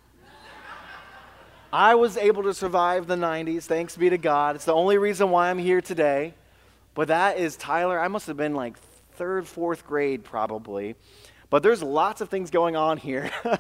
I 1.73 1.97
was 1.97 2.17
able 2.17 2.45
to 2.45 2.55
survive 2.55 3.09
the 3.09 3.17
90s, 3.17 3.65
thanks 3.65 3.97
be 3.97 4.09
to 4.09 4.19
God. 4.19 4.55
It's 4.55 4.67
the 4.67 4.75
only 4.75 4.99
reason 4.99 5.31
why 5.31 5.51
I'm 5.51 5.59
here 5.59 5.81
today. 5.81 6.33
But 6.95 7.09
that 7.09 7.39
is 7.39 7.57
Tyler. 7.57 7.99
I 7.99 8.07
must 8.07 8.29
have 8.29 8.37
been 8.37 8.55
like 8.55 8.79
third, 9.15 9.49
fourth 9.49 9.85
grade 9.85 10.23
probably. 10.23 10.95
But 11.51 11.65
there's 11.65 11.83
lots 11.83 12.21
of 12.21 12.29
things 12.29 12.51
going 12.51 12.77
on 12.77 12.99
here. 12.99 13.33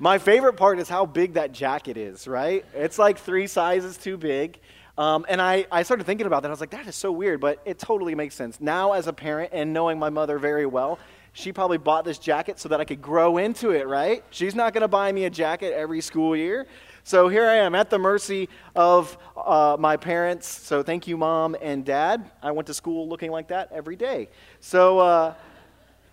My 0.00 0.18
favorite 0.18 0.54
part 0.54 0.80
is 0.80 0.88
how 0.88 1.06
big 1.06 1.34
that 1.34 1.52
jacket 1.52 1.96
is, 1.96 2.26
right? 2.26 2.64
It's 2.74 2.98
like 2.98 3.16
three 3.16 3.46
sizes 3.46 3.96
too 3.96 4.16
big. 4.16 4.58
Um, 4.98 5.24
and 5.28 5.40
I, 5.40 5.66
I 5.70 5.84
started 5.84 6.04
thinking 6.04 6.26
about 6.26 6.42
that. 6.42 6.48
I 6.48 6.50
was 6.50 6.60
like, 6.60 6.70
that 6.70 6.86
is 6.88 6.96
so 6.96 7.12
weird, 7.12 7.40
but 7.40 7.60
it 7.64 7.78
totally 7.78 8.14
makes 8.14 8.34
sense. 8.34 8.60
Now, 8.60 8.92
as 8.92 9.06
a 9.06 9.12
parent 9.12 9.50
and 9.52 9.72
knowing 9.72 9.98
my 9.98 10.10
mother 10.10 10.38
very 10.38 10.66
well, 10.66 10.98
she 11.32 11.52
probably 11.52 11.78
bought 11.78 12.04
this 12.04 12.18
jacket 12.18 12.58
so 12.58 12.68
that 12.68 12.80
I 12.80 12.84
could 12.84 13.02
grow 13.02 13.38
into 13.38 13.70
it, 13.70 13.86
right? 13.86 14.24
She's 14.30 14.54
not 14.54 14.72
going 14.72 14.82
to 14.82 14.88
buy 14.88 15.12
me 15.12 15.24
a 15.24 15.30
jacket 15.30 15.72
every 15.72 16.00
school 16.00 16.36
year. 16.36 16.66
So 17.04 17.28
here 17.28 17.46
I 17.46 17.56
am 17.56 17.74
at 17.74 17.90
the 17.90 17.98
mercy 17.98 18.48
of 18.74 19.16
uh, 19.36 19.76
my 19.78 19.96
parents. 19.96 20.48
So 20.48 20.82
thank 20.82 21.06
you, 21.06 21.16
mom 21.16 21.56
and 21.60 21.84
dad. 21.84 22.30
I 22.42 22.50
went 22.50 22.66
to 22.66 22.74
school 22.74 23.08
looking 23.08 23.30
like 23.30 23.48
that 23.48 23.70
every 23.72 23.96
day. 23.96 24.28
So, 24.60 24.98
uh, 24.98 25.34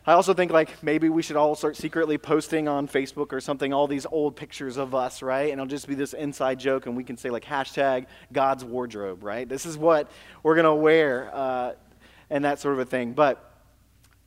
I 0.06 0.14
also 0.14 0.34
think 0.34 0.52
like 0.52 0.82
maybe 0.82 1.10
we 1.10 1.22
should 1.22 1.36
all 1.36 1.54
start 1.54 1.76
secretly 1.76 2.18
posting 2.18 2.68
on 2.68 2.88
Facebook 2.88 3.32
or 3.32 3.40
something 3.40 3.72
all 3.72 3.86
these 3.86 4.08
old 4.12 4.36
pictures 4.36 4.78
of 4.78 4.96
us, 4.96 5.22
right? 5.22 5.52
And 5.52 5.54
it'll 5.54 5.68
just 5.68 5.88
be 5.88 5.94
this 5.94 6.14
inside 6.14 6.60
joke, 6.60 6.88
and 6.88 6.98
we 6.98 7.04
can 7.04 7.18
say 7.18 7.30
like 7.30 7.46
hashtag 7.46 8.08
God's 8.34 8.66
wardrobe, 8.66 9.24
right? 9.24 9.48
This 9.48 9.68
is 9.68 9.78
what 9.78 10.10
we're 10.42 10.56
gonna 10.56 10.76
wear, 10.76 11.30
uh, 11.32 11.74
and 12.32 12.46
that 12.46 12.58
sort 12.58 12.74
of 12.74 12.80
a 12.80 12.86
thing. 12.86 13.14
But 13.14 13.48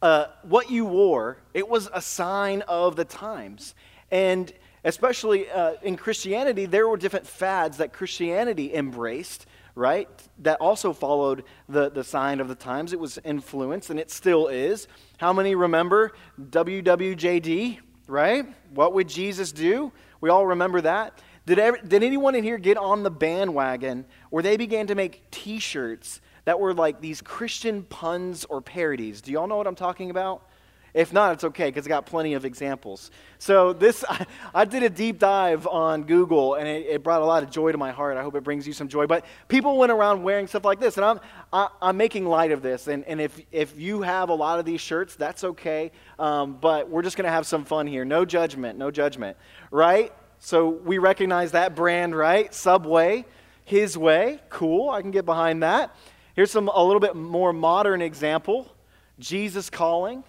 uh, 0.00 0.26
what 0.42 0.70
you 0.70 0.84
wore, 0.84 1.38
it 1.54 1.68
was 1.68 1.90
a 1.92 2.00
sign 2.00 2.62
of 2.68 2.94
the 2.94 3.04
times, 3.04 3.74
and 4.12 4.52
especially 4.84 5.50
uh, 5.50 5.74
in 5.82 5.96
Christianity, 5.96 6.66
there 6.66 6.86
were 6.86 6.96
different 6.96 7.26
fads 7.26 7.78
that 7.78 7.92
Christianity 7.92 8.72
embraced 8.72 9.46
right? 9.74 10.08
That 10.40 10.60
also 10.60 10.92
followed 10.92 11.44
the, 11.68 11.90
the 11.90 12.04
sign 12.04 12.40
of 12.40 12.48
the 12.48 12.54
times. 12.54 12.92
It 12.92 13.00
was 13.00 13.18
influenced, 13.24 13.90
and 13.90 13.98
it 13.98 14.10
still 14.10 14.48
is. 14.48 14.86
How 15.18 15.32
many 15.32 15.54
remember 15.54 16.12
WWJD, 16.40 17.78
right? 18.06 18.46
What 18.72 18.94
would 18.94 19.08
Jesus 19.08 19.52
do? 19.52 19.92
We 20.20 20.30
all 20.30 20.46
remember 20.46 20.80
that. 20.82 21.20
Did, 21.46 21.58
ever, 21.58 21.78
did 21.78 22.02
anyone 22.02 22.34
in 22.34 22.42
here 22.42 22.56
get 22.56 22.76
on 22.76 23.02
the 23.02 23.10
bandwagon 23.10 24.06
where 24.30 24.42
they 24.42 24.56
began 24.56 24.86
to 24.86 24.94
make 24.94 25.30
t 25.30 25.58
shirts 25.58 26.20
that 26.46 26.58
were 26.58 26.72
like 26.72 27.00
these 27.00 27.20
Christian 27.20 27.82
puns 27.82 28.44
or 28.46 28.60
parodies? 28.60 29.20
Do 29.20 29.32
y'all 29.32 29.46
know 29.46 29.56
what 29.56 29.66
I'm 29.66 29.74
talking 29.74 30.10
about? 30.10 30.48
If 30.94 31.12
not, 31.12 31.32
it's 31.32 31.42
okay 31.42 31.66
because 31.66 31.86
I 31.86 31.88
got 31.88 32.06
plenty 32.06 32.34
of 32.34 32.44
examples. 32.44 33.10
So 33.38 33.72
this, 33.72 34.04
I, 34.08 34.26
I, 34.54 34.64
did 34.64 34.84
a 34.84 34.88
deep 34.88 35.18
dive 35.18 35.66
on 35.66 36.04
Google, 36.04 36.54
and 36.54 36.68
it, 36.68 36.86
it, 36.86 37.02
brought 37.02 37.20
a 37.20 37.24
lot 37.24 37.42
of 37.42 37.50
joy 37.50 37.72
to 37.72 37.78
my 37.78 37.90
heart. 37.90 38.16
I 38.16 38.22
hope 38.22 38.36
it 38.36 38.44
brings 38.44 38.64
you 38.64 38.72
some 38.72 38.86
joy. 38.86 39.08
But 39.08 39.24
people 39.48 39.76
went 39.76 39.90
around 39.90 40.22
wearing 40.22 40.46
stuff 40.46 40.64
like 40.64 40.78
this, 40.78 40.96
and 40.96 41.04
I'm, 41.04 41.20
I, 41.52 41.64
am 41.64 41.68
i 41.82 41.88
am 41.88 41.96
making 41.96 42.26
light 42.26 42.52
of 42.52 42.62
this. 42.62 42.86
And, 42.86 43.04
and 43.06 43.20
if, 43.20 43.40
if 43.50 43.76
you 43.76 44.02
have 44.02 44.28
a 44.28 44.34
lot 44.34 44.60
of 44.60 44.64
these 44.64 44.80
shirts, 44.80 45.16
that's 45.16 45.42
okay. 45.42 45.90
Um, 46.16 46.58
but 46.60 46.88
we're 46.88 47.02
just 47.02 47.16
to 47.16 47.28
have 47.28 47.44
some 47.44 47.64
fun 47.64 47.88
here. 47.88 48.04
No 48.04 48.24
judgment, 48.24 48.78
no 48.78 48.92
judgment, 48.92 49.36
right? 49.72 50.12
So 50.38 50.68
we 50.68 50.98
recognize 50.98 51.52
that 51.52 51.74
brand, 51.74 52.14
right? 52.14 52.54
Subway, 52.54 53.24
His 53.64 53.98
Way, 53.98 54.40
cool. 54.48 54.90
I 54.90 55.02
can 55.02 55.10
get 55.10 55.24
behind 55.24 55.64
that. 55.64 55.96
Here's 56.36 56.52
some 56.52 56.68
a 56.68 56.84
little 56.84 57.00
bit 57.00 57.16
more 57.16 57.52
modern 57.52 58.00
example. 58.00 58.70
Jesus 59.18 59.70
calling. 59.70 60.22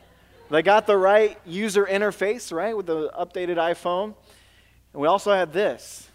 They 0.56 0.62
got 0.62 0.88
the 0.88 0.96
right 0.96 1.38
user 1.46 1.86
interface, 1.86 2.50
right, 2.56 2.78
with 2.78 2.86
the 2.86 3.10
updated 3.10 3.58
iPhone. 3.58 4.16
And 4.94 5.02
we 5.02 5.06
also 5.06 5.34
have 5.34 5.52
this 5.52 6.10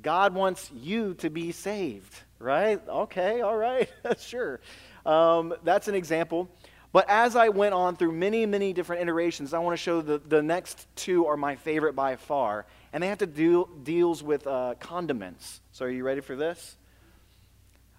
God 0.00 0.32
wants 0.32 0.70
you 0.72 1.14
to 1.14 1.28
be 1.28 1.50
saved, 1.50 2.14
right? 2.38 2.80
Okay, 2.88 3.40
all 3.40 3.56
right, 3.56 3.90
sure. 4.20 4.60
Um, 5.04 5.54
that's 5.64 5.88
an 5.88 5.96
example. 5.96 6.48
But 6.92 7.10
as 7.10 7.34
I 7.34 7.48
went 7.48 7.74
on 7.74 7.96
through 7.96 8.12
many, 8.12 8.46
many 8.46 8.72
different 8.72 9.02
iterations, 9.02 9.52
I 9.52 9.58
want 9.58 9.76
to 9.76 9.82
show 9.82 10.00
the, 10.02 10.18
the 10.18 10.40
next 10.40 10.86
two 10.94 11.26
are 11.26 11.36
my 11.36 11.56
favorite 11.56 11.96
by 11.96 12.14
far. 12.14 12.66
And 12.92 13.02
they 13.02 13.08
have 13.08 13.18
to 13.18 13.26
do 13.26 13.68
deals 13.82 14.22
with 14.22 14.46
uh, 14.46 14.74
condiments. 14.78 15.62
So 15.72 15.86
are 15.86 15.90
you 15.90 16.04
ready 16.04 16.20
for 16.20 16.36
this? 16.36 16.76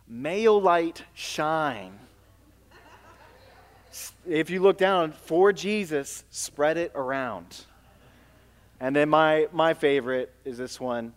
Light 0.09 1.03
shine 1.13 1.99
if 4.27 4.49
you 4.49 4.61
look 4.61 4.77
down, 4.77 5.11
for 5.11 5.51
Jesus, 5.51 6.23
spread 6.29 6.77
it 6.77 6.91
around. 6.95 7.65
And 8.79 8.95
then 8.95 9.09
my, 9.09 9.47
my 9.51 9.73
favorite 9.73 10.33
is 10.45 10.57
this 10.57 10.79
one 10.79 11.13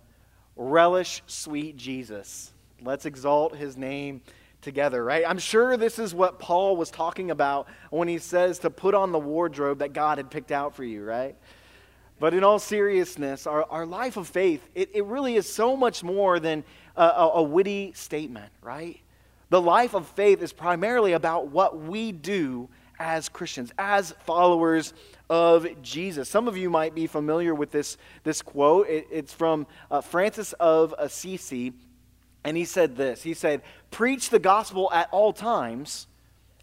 relish 0.57 1.23
sweet 1.27 1.77
Jesus. 1.77 2.53
Let's 2.83 3.07
exalt 3.07 3.57
his 3.57 3.77
name 3.77 4.21
together, 4.61 5.05
right? 5.05 5.25
I'm 5.27 5.39
sure 5.39 5.77
this 5.77 5.99
is 5.99 6.15
what 6.15 6.39
Paul 6.39 6.77
was 6.77 6.91
talking 6.91 7.31
about 7.31 7.69
when 7.91 8.09
he 8.09 8.19
says 8.19 8.59
to 8.61 8.71
put 8.71 8.95
on 8.95 9.13
the 9.13 9.19
wardrobe 9.19 9.79
that 9.79 9.93
God 9.93 10.19
had 10.19 10.31
picked 10.31 10.53
out 10.53 10.75
for 10.75 10.85
you, 10.85 11.05
right? 11.05 11.37
But 12.19 12.35
in 12.35 12.45
all 12.45 12.59
seriousness, 12.59 13.47
our, 13.47 13.65
our 13.65 13.87
life 13.87 14.17
of 14.17 14.29
faith, 14.29 14.67
it, 14.75 14.91
it 14.95 15.05
really 15.05 15.37
is 15.37 15.53
so 15.53 15.77
much 15.77 16.03
more 16.03 16.41
than 16.41 16.65
a, 16.97 17.05
a, 17.05 17.31
a 17.35 17.43
witty 17.43 17.93
statement, 17.95 18.53
right? 18.63 19.01
The 19.55 19.63
life 19.63 19.95
of 19.95 20.09
faith 20.09 20.43
is 20.43 20.53
primarily 20.53 21.13
about 21.13 21.47
what 21.47 21.81
we 21.81 22.11
do 22.11 22.69
as 22.99 23.29
Christians, 23.29 23.73
as 23.79 24.11
followers 24.25 24.93
of 25.31 25.81
Jesus. 25.81 26.29
Some 26.29 26.49
of 26.49 26.57
you 26.57 26.69
might 26.69 26.93
be 26.93 27.07
familiar 27.07 27.55
with 27.55 27.71
this, 27.71 27.97
this 28.25 28.43
quote. 28.43 28.89
It, 28.89 29.07
it's 29.13 29.33
from 29.33 29.69
uh, 29.93 30.01
Francis 30.01 30.55
of 30.55 30.93
Assisi, 30.99 31.73
and 32.43 32.57
he 32.57 32.65
said 32.65 32.97
this 32.97 33.23
He 33.23 33.33
said, 33.33 33.63
Preach 33.93 34.29
the 34.29 34.41
gospel 34.41 34.91
at 34.93 35.09
all 35.13 35.33
times, 35.33 36.09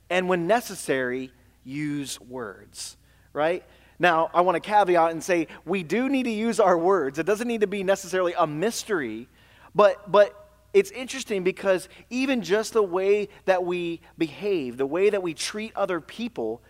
and 0.10 0.28
when 0.28 0.46
necessary, 0.46 1.32
use 1.64 2.20
words. 2.20 2.98
Right? 3.32 3.64
Now, 4.00 4.30
I 4.34 4.42
want 4.42 4.62
to 4.62 4.70
caveat 4.70 5.12
and 5.12 5.24
say 5.24 5.48
we 5.64 5.84
do 5.84 6.10
need 6.10 6.24
to 6.24 6.30
use 6.30 6.60
our 6.60 6.78
words. 6.78 7.20
It 7.20 7.26
doesn't 7.26 7.48
need 7.48 7.62
to 7.62 7.68
be 7.68 7.84
necessarily 7.86 8.34
a 8.38 8.46
mystery, 8.46 9.30
but, 9.74 10.12
but 10.12 10.41
it's 10.74 10.92
interesting 10.92 11.44
because 11.44 11.90
even 12.10 12.42
just 12.42 12.74
the 12.74 12.84
way 12.84 13.30
that 13.46 13.64
we 13.64 14.02
behave, 14.18 14.78
the 14.78 14.86
way 14.86 15.10
that 15.10 15.22
we 15.22 15.34
treat 15.34 15.76
other 15.76 16.00
people, 16.00 16.62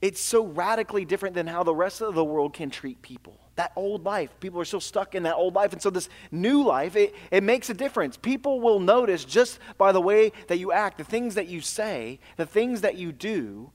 it's 0.00 0.20
so 0.20 0.44
radically 0.44 1.04
different 1.04 1.34
than 1.34 1.46
how 1.46 1.62
the 1.62 1.74
rest 1.74 2.00
of 2.00 2.14
the 2.14 2.24
world 2.24 2.54
can 2.54 2.70
treat 2.70 3.02
people. 3.02 3.38
That 3.56 3.72
old 3.76 4.04
life, 4.04 4.30
people 4.40 4.60
are 4.60 4.64
still 4.64 4.80
stuck 4.80 5.14
in 5.14 5.22
that 5.22 5.34
old 5.34 5.54
life. 5.54 5.72
And 5.72 5.80
so, 5.80 5.88
this 5.88 6.10
new 6.30 6.62
life, 6.62 6.94
it, 6.96 7.14
it 7.30 7.42
makes 7.42 7.70
a 7.70 7.74
difference. 7.74 8.16
People 8.16 8.60
will 8.60 8.80
notice 8.80 9.24
just 9.24 9.58
by 9.78 9.92
the 9.92 10.00
way 10.00 10.32
that 10.48 10.58
you 10.58 10.72
act, 10.72 10.98
the 10.98 11.04
things 11.04 11.34
that 11.34 11.46
you 11.46 11.60
say, 11.62 12.20
the 12.36 12.46
things 12.46 12.82
that 12.82 12.96
you 12.96 13.12
do, 13.12 13.70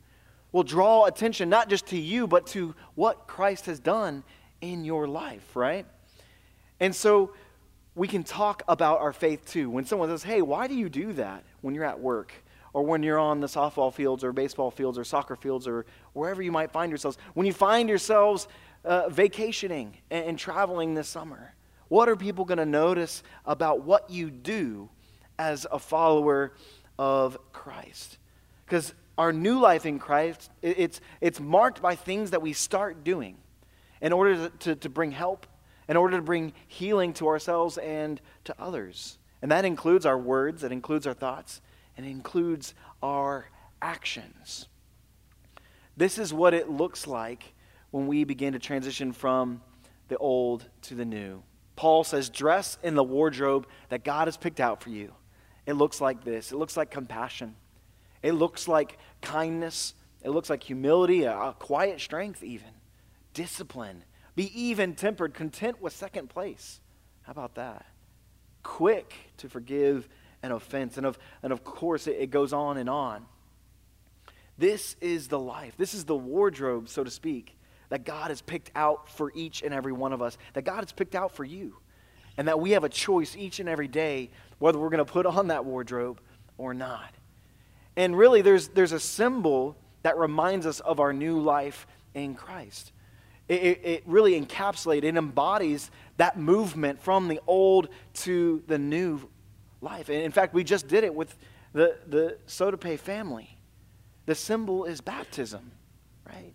will 0.51 0.63
draw 0.63 1.05
attention 1.05 1.49
not 1.49 1.69
just 1.69 1.87
to 1.87 1.97
you, 1.97 2.27
but 2.27 2.45
to 2.45 2.75
what 2.95 3.27
Christ 3.27 3.65
has 3.65 3.79
done 3.79 4.23
in 4.59 4.85
your 4.85 5.07
life, 5.07 5.55
right? 5.55 5.85
And 6.79 6.95
so, 6.95 7.33
we 7.95 8.07
can 8.07 8.23
talk 8.23 8.63
about 8.67 8.99
our 8.99 9.13
faith 9.13 9.45
too. 9.45 9.69
When 9.69 9.85
someone 9.85 10.09
says, 10.09 10.23
Hey, 10.23 10.41
why 10.41 10.67
do 10.67 10.75
you 10.75 10.89
do 10.89 11.13
that 11.13 11.43
when 11.61 11.75
you're 11.75 11.85
at 11.85 11.99
work? 11.99 12.33
Or 12.73 12.83
when 12.83 13.03
you're 13.03 13.19
on 13.19 13.41
the 13.41 13.47
softball 13.47 13.93
fields 13.93 14.23
or 14.23 14.31
baseball 14.31 14.71
fields 14.71 14.97
or 14.97 15.03
soccer 15.03 15.35
fields 15.35 15.67
or 15.67 15.85
wherever 16.13 16.41
you 16.41 16.53
might 16.53 16.71
find 16.71 16.89
yourselves. 16.89 17.17
When 17.33 17.45
you 17.45 17.51
find 17.51 17.89
yourselves 17.89 18.47
uh, 18.85 19.09
vacationing 19.09 19.97
and, 20.09 20.25
and 20.25 20.39
traveling 20.39 20.93
this 20.93 21.09
summer, 21.09 21.53
what 21.89 22.07
are 22.07 22.15
people 22.15 22.45
going 22.45 22.59
to 22.59 22.65
notice 22.65 23.23
about 23.45 23.83
what 23.83 24.09
you 24.09 24.31
do 24.31 24.89
as 25.37 25.67
a 25.69 25.79
follower 25.79 26.53
of 26.97 27.37
Christ? 27.51 28.17
Because 28.65 28.93
our 29.17 29.33
new 29.33 29.59
life 29.59 29.85
in 29.85 29.99
Christ, 29.99 30.49
it's, 30.61 31.01
it's 31.19 31.41
marked 31.41 31.81
by 31.81 31.95
things 31.95 32.31
that 32.31 32.41
we 32.41 32.53
start 32.53 33.03
doing 33.03 33.35
in 34.01 34.13
order 34.13 34.47
to, 34.47 34.57
to, 34.59 34.75
to 34.75 34.89
bring 34.89 35.11
help 35.11 35.45
in 35.91 35.97
order 35.97 36.15
to 36.15 36.23
bring 36.23 36.53
healing 36.69 37.11
to 37.11 37.27
ourselves 37.27 37.77
and 37.77 38.21
to 38.45 38.55
others. 38.57 39.17
And 39.41 39.51
that 39.51 39.65
includes 39.65 40.05
our 40.05 40.17
words, 40.17 40.63
it 40.63 40.71
includes 40.71 41.05
our 41.05 41.13
thoughts, 41.13 41.59
and 41.97 42.05
it 42.05 42.09
includes 42.09 42.73
our 43.03 43.49
actions. 43.81 44.69
This 45.97 46.17
is 46.17 46.33
what 46.33 46.53
it 46.53 46.69
looks 46.69 47.07
like 47.07 47.53
when 47.89 48.07
we 48.07 48.23
begin 48.23 48.53
to 48.53 48.59
transition 48.59 49.11
from 49.11 49.61
the 50.07 50.15
old 50.15 50.63
to 50.83 50.95
the 50.95 51.03
new. 51.03 51.43
Paul 51.75 52.05
says, 52.05 52.29
dress 52.29 52.77
in 52.81 52.95
the 52.95 53.03
wardrobe 53.03 53.67
that 53.89 54.05
God 54.05 54.29
has 54.29 54.37
picked 54.37 54.61
out 54.61 54.81
for 54.81 54.91
you. 54.91 55.13
It 55.65 55.73
looks 55.73 55.99
like 55.99 56.23
this. 56.23 56.53
It 56.53 56.55
looks 56.55 56.77
like 56.77 56.89
compassion. 56.89 57.57
It 58.23 58.31
looks 58.31 58.65
like 58.65 58.97
kindness. 59.21 59.93
It 60.23 60.29
looks 60.29 60.49
like 60.49 60.63
humility, 60.63 61.23
a, 61.23 61.37
a 61.37 61.53
quiet 61.59 61.99
strength, 61.99 62.43
even 62.45 62.69
discipline, 63.33 64.05
be 64.35 64.51
even 64.59 64.95
tempered, 64.95 65.33
content 65.33 65.81
with 65.81 65.93
second 65.93 66.29
place. 66.29 66.79
How 67.23 67.31
about 67.31 67.55
that? 67.55 67.85
Quick 68.63 69.13
to 69.37 69.49
forgive 69.49 70.07
an 70.43 70.51
offense. 70.51 70.97
And 70.97 71.05
of, 71.05 71.17
and 71.43 71.51
of 71.51 71.63
course, 71.63 72.07
it, 72.07 72.17
it 72.19 72.31
goes 72.31 72.53
on 72.53 72.77
and 72.77 72.89
on. 72.89 73.25
This 74.57 74.95
is 75.01 75.27
the 75.27 75.39
life. 75.39 75.75
This 75.77 75.93
is 75.93 76.05
the 76.05 76.15
wardrobe, 76.15 76.87
so 76.87 77.03
to 77.03 77.09
speak, 77.09 77.57
that 77.89 78.05
God 78.05 78.29
has 78.29 78.41
picked 78.41 78.71
out 78.75 79.09
for 79.09 79.31
each 79.35 79.63
and 79.63 79.73
every 79.73 79.91
one 79.91 80.13
of 80.13 80.21
us, 80.21 80.37
that 80.53 80.63
God 80.63 80.81
has 80.81 80.91
picked 80.91 81.15
out 81.15 81.31
for 81.35 81.43
you. 81.43 81.77
And 82.37 82.47
that 82.47 82.59
we 82.59 82.71
have 82.71 82.83
a 82.83 82.89
choice 82.89 83.35
each 83.35 83.59
and 83.59 83.67
every 83.67 83.87
day 83.87 84.29
whether 84.59 84.79
we're 84.79 84.89
going 84.89 85.05
to 85.05 85.11
put 85.11 85.25
on 85.25 85.47
that 85.47 85.65
wardrobe 85.65 86.21
or 86.57 86.73
not. 86.73 87.13
And 87.97 88.17
really, 88.17 88.41
there's, 88.41 88.69
there's 88.69 88.93
a 88.93 88.99
symbol 88.99 89.75
that 90.03 90.17
reminds 90.17 90.65
us 90.65 90.79
of 90.79 90.99
our 90.99 91.11
new 91.11 91.39
life 91.39 91.87
in 92.13 92.35
Christ. 92.35 92.91
It, 93.51 93.81
it, 93.83 94.03
really 94.05 94.39
encapsulates, 94.39 95.03
it 95.03 95.17
embodies 95.17 95.91
that 96.15 96.39
movement 96.39 97.01
from 97.01 97.27
the 97.27 97.41
old 97.45 97.89
to 98.13 98.63
the 98.67 98.77
new 98.77 99.27
life. 99.81 100.07
And 100.07 100.19
in 100.19 100.31
fact, 100.31 100.53
we 100.53 100.63
just 100.63 100.87
did 100.87 101.03
it 101.03 101.13
with 101.13 101.35
the, 101.73 101.97
the 102.07 102.37
Sotope 102.47 102.97
family. 102.97 103.57
The 104.25 104.35
symbol 104.35 104.85
is 104.85 105.01
baptism, 105.01 105.73
right? 106.25 106.53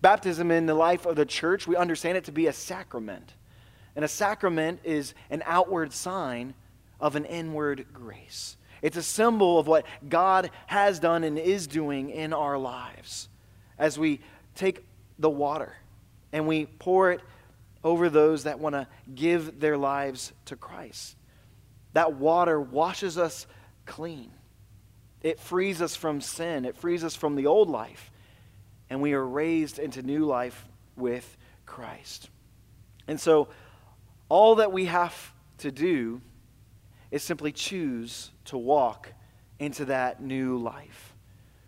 Baptism 0.00 0.50
in 0.50 0.64
the 0.64 0.72
life 0.72 1.04
of 1.04 1.16
the 1.16 1.26
church, 1.26 1.66
we 1.66 1.76
understand 1.76 2.16
it 2.16 2.24
to 2.24 2.32
be 2.32 2.46
a 2.46 2.52
sacrament. 2.54 3.34
And 3.94 4.02
a 4.02 4.08
sacrament 4.08 4.80
is 4.84 5.12
an 5.28 5.42
outward 5.44 5.92
sign 5.92 6.54
of 6.98 7.14
an 7.14 7.26
inward 7.26 7.88
grace. 7.92 8.56
It's 8.80 8.96
a 8.96 9.02
symbol 9.02 9.58
of 9.58 9.66
what 9.66 9.84
God 10.08 10.50
has 10.66 10.98
done 10.98 11.24
and 11.24 11.38
is 11.38 11.66
doing 11.66 12.08
in 12.08 12.32
our 12.32 12.56
lives 12.56 13.28
as 13.78 13.98
we 13.98 14.20
take 14.54 14.86
the 15.18 15.28
water 15.28 15.76
and 16.32 16.46
we 16.46 16.66
pour 16.66 17.12
it 17.12 17.20
over 17.84 18.08
those 18.08 18.44
that 18.44 18.58
want 18.58 18.74
to 18.74 18.86
give 19.14 19.60
their 19.60 19.76
lives 19.76 20.32
to 20.46 20.56
Christ. 20.56 21.16
That 21.92 22.14
water 22.14 22.60
washes 22.60 23.18
us 23.18 23.46
clean. 23.86 24.30
It 25.20 25.38
frees 25.38 25.82
us 25.82 25.94
from 25.94 26.20
sin. 26.20 26.64
It 26.64 26.76
frees 26.76 27.04
us 27.04 27.14
from 27.14 27.36
the 27.36 27.46
old 27.46 27.68
life. 27.68 28.10
And 28.88 29.00
we 29.00 29.12
are 29.12 29.24
raised 29.24 29.78
into 29.78 30.02
new 30.02 30.24
life 30.24 30.66
with 30.96 31.36
Christ. 31.66 32.30
And 33.06 33.20
so, 33.20 33.48
all 34.28 34.56
that 34.56 34.72
we 34.72 34.86
have 34.86 35.32
to 35.58 35.70
do 35.70 36.20
is 37.10 37.22
simply 37.22 37.52
choose 37.52 38.30
to 38.46 38.56
walk 38.56 39.12
into 39.58 39.84
that 39.86 40.22
new 40.22 40.56
life. 40.56 41.11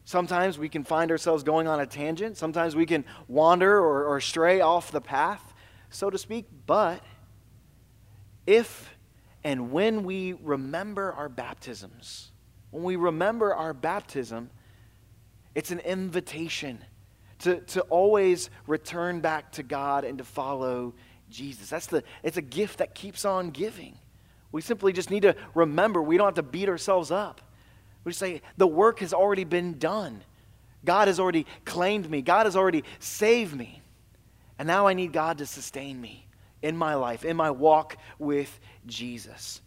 Sometimes 0.04 0.58
we 0.58 0.68
can 0.68 0.84
find 0.84 1.11
ourselves 1.11 1.42
going 1.42 1.66
on 1.66 1.80
a 1.80 1.87
tangent. 1.87 2.37
Sometimes 2.37 2.76
we 2.76 2.87
can 2.87 3.04
wander 3.26 3.78
or, 3.78 4.04
or 4.04 4.20
stray 4.20 4.61
off 4.61 4.92
the 4.92 5.00
path, 5.00 5.54
so 5.90 6.11
to 6.11 6.18
speak. 6.18 6.46
But 6.66 7.00
if 8.46 8.94
and 9.42 9.73
when 9.73 10.04
we 10.04 10.34
remember 10.34 11.12
our 11.12 11.28
baptisms, 11.28 12.32
when 12.70 12.82
we 12.82 12.96
remember 12.96 13.54
our 13.54 13.73
baptism, 13.73 14.50
it's 15.54 15.70
an 15.70 15.80
invitation 15.80 16.82
to, 17.40 17.61
to 17.61 17.82
always 17.82 18.50
return 18.66 19.20
back 19.20 19.52
to 19.52 19.62
God 19.62 20.04
and 20.04 20.18
to 20.18 20.25
follow 20.25 20.94
Jesus. 21.30 21.70
That's 21.70 21.87
the, 21.87 22.02
it's 22.23 22.37
a 22.37 22.42
gift 22.42 22.78
that 22.78 22.94
keeps 22.94 23.25
on 23.25 23.50
giving. 23.50 23.99
We 24.50 24.61
simply 24.61 24.92
just 24.92 25.11
need 25.11 25.23
to 25.23 25.37
remember 25.54 26.02
we 26.02 26.16
don't 26.16 26.26
have 26.26 26.34
to 26.34 26.42
beat 26.42 26.68
ourselves 26.68 27.11
up. 27.11 27.40
We 28.04 28.12
say, 28.12 28.42
the 28.56 28.66
work 28.66 29.00
has 29.00 29.12
already 29.12 29.44
been 29.44 29.78
done. 29.78 30.23
God 30.84 31.08
has 31.08 31.18
already 31.18 31.46
claimed 31.64 32.08
me. 32.08 32.23
God 32.23 32.46
has 32.46 32.56
already 32.56 32.84
saved 32.99 33.56
me. 33.56 33.80
And 34.58 34.66
now 34.66 34.87
I 34.87 34.94
need 34.94 35.12
God 35.12 35.38
to 35.38 35.46
sustain 35.46 36.00
me 36.00 36.26
in 36.62 36.76
my 36.76 36.94
life, 36.94 37.25
in 37.25 37.37
my 37.37 37.50
walk 37.50 37.96
with 38.18 38.61
Jesus. 38.87 39.61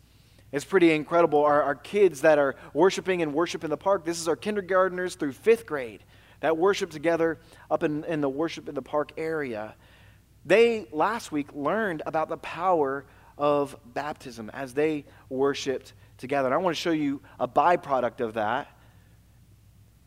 It's 0.51 0.65
pretty 0.65 0.93
incredible. 0.93 1.43
Our, 1.43 1.61
our 1.61 1.75
kids 1.75 2.21
that 2.21 2.37
are 2.37 2.55
worshiping 2.73 3.21
and 3.21 3.33
worship 3.33 3.63
in 3.63 3.69
the 3.69 3.77
park, 3.77 4.05
this 4.05 4.19
is 4.19 4.27
our 4.27 4.35
kindergartners 4.35 5.15
through 5.15 5.33
fifth 5.33 5.65
grade 5.65 6.03
that 6.39 6.57
worship 6.57 6.89
together 6.89 7.39
up 7.69 7.83
in, 7.83 8.03
in 8.05 8.21
the 8.21 8.29
worship 8.29 8.69
in 8.69 8.75
the 8.75 8.81
park 8.81 9.11
area. 9.17 9.75
They 10.45 10.87
last 10.91 11.31
week 11.31 11.47
learned 11.53 12.03
about 12.05 12.29
the 12.29 12.37
power 12.37 13.05
of 13.37 13.75
baptism 13.93 14.49
as 14.53 14.73
they 14.73 15.05
worshiped 15.29 15.93
together. 16.17 16.47
And 16.47 16.53
I 16.53 16.57
want 16.57 16.75
to 16.75 16.81
show 16.81 16.91
you 16.91 17.21
a 17.39 17.47
byproduct 17.47 18.21
of 18.21 18.33
that. 18.35 18.67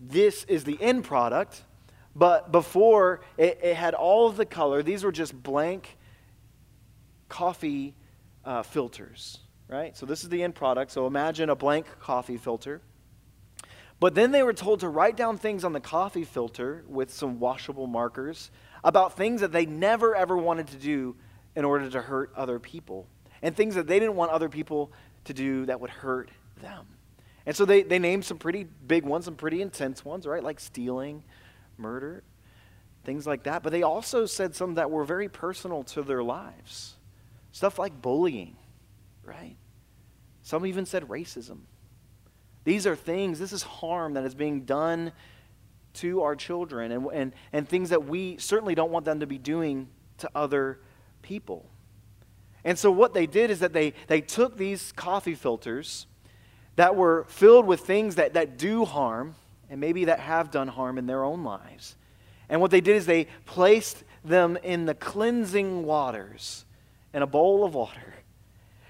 This 0.00 0.45
is 0.45 0.64
the 0.64 0.81
end 0.81 1.05
product, 1.05 1.62
but 2.14 2.50
before 2.50 3.21
it, 3.37 3.61
it 3.62 3.76
had 3.76 3.95
all 3.95 4.29
of 4.29 4.37
the 4.37 4.47
color, 4.47 4.83
these 4.83 5.05
were 5.05 5.12
just 5.12 5.40
blank 5.43 5.97
coffee 7.29 7.95
uh, 8.45 8.62
filters, 8.62 9.38
right? 9.69 9.97
So 9.97 10.07
this 10.07 10.23
is 10.23 10.31
the 10.31 10.43
end 10.43 10.55
product. 10.55 10.90
So 10.90 11.07
imagine 11.07 11.50
a 11.50 11.57
blank 11.57 11.87
coffee 12.00 12.38
filter. 12.38 12.81
But 14.00 14.14
then 14.14 14.33
they 14.33 14.43
were 14.43 14.55
told 14.55 14.81
to 14.81 14.88
write 14.88 15.17
down 15.17 15.37
things 15.37 15.62
on 15.62 15.75
the 15.75 15.81
coffee 15.81 16.25
filter 16.25 16.85
with 16.88 17.12
some 17.12 17.38
washable 17.38 17.87
markers 17.87 18.50
about 18.83 19.17
things 19.17 19.43
that 19.43 19.52
they 19.52 19.67
never 19.67 20.17
ever 20.17 20.38
wanted 20.38 20.69
to 20.69 20.76
do 20.76 21.14
in 21.55 21.67
order 21.67 21.90
to 21.90 22.00
hurt 22.00 22.33
other 22.35 22.59
people 22.59 23.07
and 23.43 23.55
things 23.55 23.75
that 23.75 23.87
they 23.87 23.99
didn't 23.99 24.17
want 24.17 24.31
other 24.31 24.49
people 24.49 24.93
to 25.25 25.35
do 25.35 25.67
that 25.67 25.81
would 25.81 25.91
hurt 25.91 26.31
them. 26.61 26.87
And 27.47 27.57
so 27.57 27.65
they, 27.65 27.83
they 27.83 27.99
named 27.99 28.25
some 28.25 28.39
pretty 28.39 28.65
big 28.65 29.05
ones, 29.05 29.25
some 29.25 29.35
pretty 29.35 29.62
intense 29.62 30.05
ones, 30.05 30.27
right? 30.27 30.43
Like 30.43 30.61
stealing, 30.61 31.25
murder, 31.79 32.23
things 33.05 33.27
like 33.27 33.45
that. 33.45 33.62
But 33.62 33.73
they 33.73 33.83
also 33.83 34.27
said 34.27 34.55
some 34.55 34.75
that 34.75 34.91
were 34.91 35.05
very 35.05 35.29
personal 35.29 35.83
to 35.85 36.03
their 36.03 36.23
lives. 36.23 36.97
Stuff 37.53 37.79
like 37.79 38.00
bullying, 38.00 38.57
right? 39.25 39.57
Some 40.43 40.67
even 40.67 40.87
said 40.87 41.09
racism. 41.09 41.61
These 42.65 42.87
are 42.87 42.95
things, 42.95 43.39
this 43.39 43.53
is 43.53 43.62
harm 43.62 44.15
that 44.15 44.25
is 44.25 44.35
being 44.35 44.62
done 44.62 45.12
to 45.95 46.23
our 46.23 46.37
children 46.37 46.93
and, 46.93 47.07
and, 47.12 47.33
and 47.53 47.69
things 47.69 47.91
that 47.91 48.05
we 48.05 48.37
certainly 48.37 48.75
don't 48.75 48.93
want 48.93 49.05
them 49.05 49.21
to 49.21 49.27
be 49.27 49.39
doing 49.39 49.89
to 50.19 50.30
other 50.35 50.78
people. 51.23 51.69
And 52.64 52.78
so 52.78 52.90
what 52.90 53.14
they 53.14 53.26
did 53.26 53.50
is 53.50 53.60
that 53.60 53.73
they, 53.73 53.94
they 54.06 54.20
took 54.20 54.56
these 54.56 54.92
coffee 54.92 55.34
filters 55.34 56.06
that 56.76 56.96
were 56.96 57.26
filled 57.28 57.66
with 57.66 57.80
things 57.80 58.16
that, 58.16 58.34
that 58.34 58.58
do 58.58 58.84
harm 58.84 59.34
and 59.68 59.80
maybe 59.80 60.06
that 60.06 60.20
have 60.20 60.50
done 60.50 60.68
harm 60.68 60.99
in 60.99 61.06
their 61.06 61.25
own 61.25 61.44
lives. 61.44 61.96
And 62.49 62.60
what 62.60 62.70
they 62.70 62.80
did 62.80 62.96
is 62.96 63.06
they 63.06 63.28
placed 63.46 64.02
them 64.25 64.58
in 64.62 64.84
the 64.84 64.94
cleansing 64.94 65.84
waters 65.84 66.64
in 67.14 67.23
a 67.23 67.26
bowl 67.26 67.64
of 67.64 67.75
water. 67.75 68.14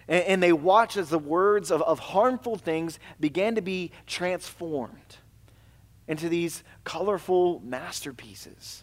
And, 0.09 0.25
and 0.25 0.43
they 0.43 0.53
watched 0.53 0.97
as 0.97 1.11
the 1.11 1.19
words 1.19 1.71
of, 1.71 1.83
of 1.83 1.99
harmful 1.99 2.57
things 2.57 2.99
began 3.19 3.55
to 3.55 3.63
be 3.63 3.93
transformed 4.07 5.17
into 6.09 6.29
these 6.29 6.65
colorful 6.85 7.61
masterpieces. 7.61 8.83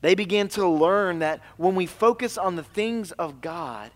They 0.00 0.14
begin 0.14 0.48
to 0.48 0.66
learn 0.66 1.20
that 1.20 1.40
when 1.56 1.74
we 1.74 1.86
focus 1.86 2.38
on 2.38 2.56
the 2.56 2.62
things 2.62 3.12
of 3.12 3.40
God, 3.40 3.90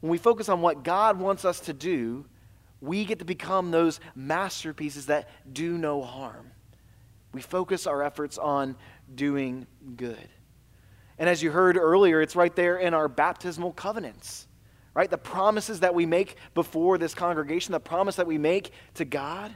when 0.00 0.10
we 0.10 0.18
focus 0.18 0.48
on 0.48 0.60
what 0.60 0.84
God 0.84 1.18
wants 1.18 1.44
us 1.44 1.60
to 1.60 1.72
do, 1.72 2.26
we 2.80 3.04
get 3.04 3.18
to 3.20 3.24
become 3.24 3.70
those 3.70 4.00
masterpieces 4.14 5.06
that 5.06 5.28
do 5.52 5.78
no 5.78 6.02
harm. 6.02 6.50
We 7.32 7.40
focus 7.40 7.86
our 7.86 8.02
efforts 8.02 8.38
on 8.38 8.76
doing 9.14 9.66
good. 9.96 10.28
And 11.18 11.28
as 11.28 11.42
you 11.42 11.50
heard 11.50 11.76
earlier, 11.76 12.20
it's 12.20 12.36
right 12.36 12.54
there 12.54 12.76
in 12.76 12.92
our 12.92 13.08
baptismal 13.08 13.72
covenants, 13.72 14.46
right? 14.94 15.10
The 15.10 15.18
promises 15.18 15.80
that 15.80 15.94
we 15.94 16.04
make 16.04 16.36
before 16.54 16.98
this 16.98 17.14
congregation, 17.14 17.72
the 17.72 17.80
promise 17.80 18.16
that 18.16 18.26
we 18.26 18.36
make 18.36 18.72
to 18.94 19.04
God. 19.04 19.54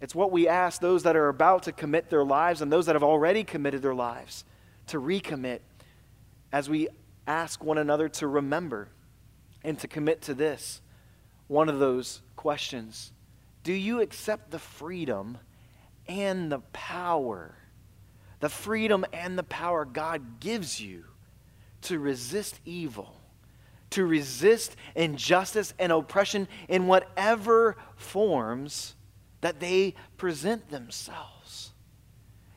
It's 0.00 0.14
what 0.14 0.32
we 0.32 0.48
ask 0.48 0.80
those 0.80 1.02
that 1.02 1.16
are 1.16 1.28
about 1.28 1.64
to 1.64 1.72
commit 1.72 2.08
their 2.08 2.24
lives 2.24 2.62
and 2.62 2.72
those 2.72 2.86
that 2.86 2.94
have 2.94 3.02
already 3.02 3.44
committed 3.44 3.82
their 3.82 3.94
lives 3.94 4.44
to 4.86 4.98
recommit 4.98 5.60
as 6.52 6.68
we 6.68 6.88
ask 7.26 7.62
one 7.62 7.78
another 7.78 8.08
to 8.08 8.26
remember 8.26 8.88
and 9.62 9.78
to 9.78 9.88
commit 9.88 10.22
to 10.22 10.34
this. 10.34 10.80
One 11.48 11.68
of 11.68 11.78
those 11.78 12.22
questions 12.36 13.12
Do 13.62 13.72
you 13.72 14.00
accept 14.00 14.50
the 14.50 14.58
freedom 14.58 15.38
and 16.08 16.50
the 16.50 16.60
power? 16.72 17.56
The 18.40 18.48
freedom 18.48 19.04
and 19.12 19.38
the 19.38 19.42
power 19.42 19.84
God 19.84 20.40
gives 20.40 20.80
you 20.80 21.04
to 21.82 21.98
resist 21.98 22.58
evil, 22.64 23.20
to 23.90 24.06
resist 24.06 24.76
injustice 24.94 25.74
and 25.78 25.92
oppression 25.92 26.48
in 26.68 26.86
whatever 26.86 27.76
forms 27.96 28.94
that 29.40 29.60
they 29.60 29.94
present 30.16 30.70
themselves. 30.70 31.72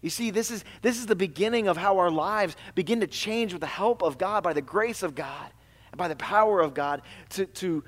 You 0.02 0.10
see, 0.10 0.32
this 0.32 0.52
is, 0.52 0.66
this 0.82 0.98
is 0.98 1.06
the 1.06 1.16
beginning 1.16 1.68
of 1.68 1.78
how 1.78 1.98
our 1.98 2.12
lives 2.12 2.58
begin 2.76 3.00
to 3.00 3.08
change 3.08 3.54
with 3.54 3.62
the 3.62 3.68
help 3.68 4.04
of 4.04 4.18
God, 4.18 4.44
by 4.44 4.52
the 4.52 4.62
grace 4.62 5.02
of 5.02 5.16
God, 5.16 5.50
and 5.92 5.98
by 5.98 6.10
the 6.10 6.16
power 6.18 6.60
of 6.60 6.74
God 6.74 7.02
to, 7.30 7.46
to 7.46 7.84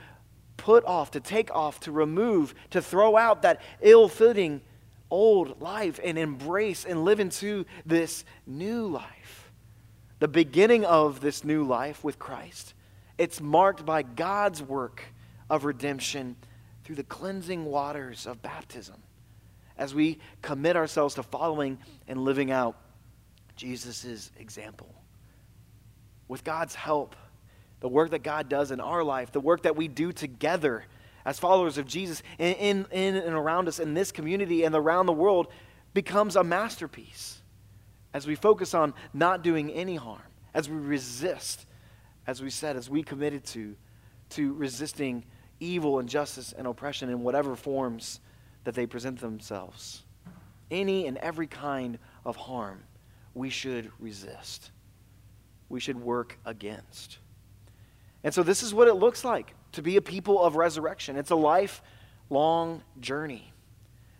put 0.56 0.86
off, 0.86 1.12
to 1.12 1.20
take 1.20 1.54
off, 1.54 1.82
to 1.82 1.92
remove, 1.92 2.56
to 2.70 2.82
throw 2.82 3.18
out 3.18 3.42
that 3.42 3.62
ill 3.82 4.08
fitting 4.08 4.62
old 5.10 5.62
life 5.62 6.00
and 6.04 6.18
embrace 6.18 6.86
and 6.86 7.04
live 7.04 7.20
into 7.20 7.66
this 7.86 8.24
new 8.48 8.88
life. 8.88 9.52
The 10.20 10.28
beginning 10.28 10.86
of 10.86 11.20
this 11.20 11.44
new 11.44 11.64
life 11.64 12.04
with 12.04 12.18
Christ. 12.18 12.74
It's 13.18 13.42
marked 13.42 13.86
by 13.86 14.04
God's 14.04 14.62
work 14.62 15.04
of 15.50 15.66
redemption 15.66 16.38
through 16.86 16.96
the 16.96 17.04
cleansing 17.04 17.66
waters 17.66 18.28
of 18.28 18.42
baptism 18.44 19.02
as 19.78 19.94
we 19.94 20.20
commit 20.42 20.78
ourselves 20.78 21.16
to 21.16 21.24
following 21.24 21.80
and 22.08 22.20
living 22.24 22.52
out 22.52 22.78
Jesus' 23.56 24.32
example. 24.38 24.94
With 26.28 26.44
God's 26.44 26.76
help, 26.76 27.16
the 27.80 27.90
work 27.90 28.12
that 28.12 28.24
God 28.24 28.50
does 28.50 28.72
in 28.72 28.80
our 28.80 29.04
life, 29.04 29.32
the 29.32 29.40
work 29.40 29.64
that 29.64 29.76
we 29.76 29.88
do 29.88 30.12
together 30.12 30.86
as 31.26 31.40
followers 31.40 31.80
of 31.80 31.88
Jesus 31.88 32.22
in, 32.38 32.86
in, 32.92 33.16
and 33.16 33.36
around 33.36 33.68
us 33.68 33.80
in 33.80 33.96
this 33.96 34.12
community 34.12 34.64
and 34.64 34.76
around 34.76 35.08
the 35.08 35.14
world 35.14 35.48
becomes 35.94 36.36
a 36.36 36.44
masterpiece 36.44 37.42
as 38.14 38.28
we 38.28 38.36
focus 38.36 38.76
on 38.76 38.94
not 39.14 39.42
doing 39.42 39.72
any 39.72 39.96
harm, 39.96 40.22
as 40.54 40.70
we 40.70 40.78
resist, 40.78 41.66
as 42.28 42.44
we 42.44 42.52
said, 42.52 42.76
as 42.76 42.90
we 42.90 43.02
committed 43.02 43.44
to, 43.44 43.76
to 44.30 44.54
resisting 44.54 45.26
evil, 45.60 46.00
injustice, 46.00 46.54
and 46.58 46.68
oppression 46.68 47.10
in 47.10 47.22
whatever 47.22 47.56
forms 47.56 48.20
that 48.64 48.76
they 48.76 48.86
present 48.86 49.20
themselves. 49.20 50.04
Any 50.72 51.08
and 51.08 51.18
every 51.18 51.48
kind 51.48 52.00
of 52.26 52.36
harm 52.36 52.84
we 53.34 53.50
should 53.50 53.92
resist, 54.00 54.72
we 55.70 55.80
should 55.80 56.00
work 56.00 56.38
against. 56.46 57.20
And 58.24 58.34
so, 58.34 58.42
this 58.42 58.64
is 58.64 58.74
what 58.74 58.88
it 58.88 58.96
looks 58.96 59.24
like 59.24 59.54
to 59.74 59.82
be 59.82 59.98
a 59.98 60.02
people 60.02 60.42
of 60.42 60.56
resurrection. 60.56 61.16
It's 61.16 61.32
a 61.32 61.36
lifelong 61.36 62.82
journey 63.00 63.54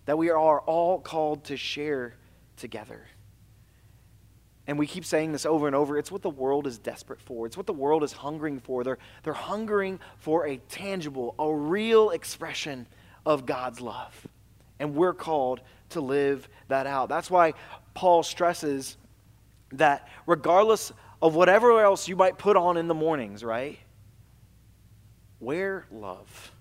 that 0.06 0.18
we 0.18 0.30
are 0.30 0.60
all 0.60 1.00
called 1.00 1.46
to 1.46 1.58
share 1.58 2.14
together. 2.58 3.02
And 4.68 4.80
we 4.80 4.88
keep 4.88 5.06
saying 5.06 5.32
this 5.32 5.46
over 5.46 5.68
and 5.68 5.76
over, 5.76 5.98
it's 5.98 6.12
what 6.12 6.22
the 6.22 6.30
world 6.30 6.66
is 6.66 6.78
desperate 6.78 7.22
for. 7.22 7.46
It's 7.46 7.56
what 7.56 7.68
the 7.68 7.74
world 7.74 8.04
is 8.04 8.12
hungering 8.12 8.60
for. 8.60 8.84
They're, 8.84 8.98
they're 9.24 9.34
hungering 9.34 10.00
for 10.18 10.48
a 10.48 10.58
tangible, 10.58 11.36
a 11.38 11.54
real 11.54 12.10
expression 12.10 12.88
of 13.26 13.46
God's 13.46 13.80
love. 13.80 14.28
And 14.80 14.96
we're 14.96 15.14
called 15.14 15.62
to 15.90 16.02
live 16.02 16.50
that 16.68 16.88
out. 16.88 17.10
That's 17.10 17.30
why 17.30 17.54
Paul 17.94 18.24
stresses 18.24 18.98
that 19.74 20.08
regardless 20.26 20.92
of 21.22 21.36
whatever 21.36 21.80
else 21.82 22.08
you 22.08 22.16
might 22.16 22.38
put 22.38 22.58
on 22.58 22.78
in 22.78 22.88
the 22.88 22.94
mornings, 22.94 23.44
right? 23.44 23.80
Wear 25.40 25.86
love. 25.92 26.52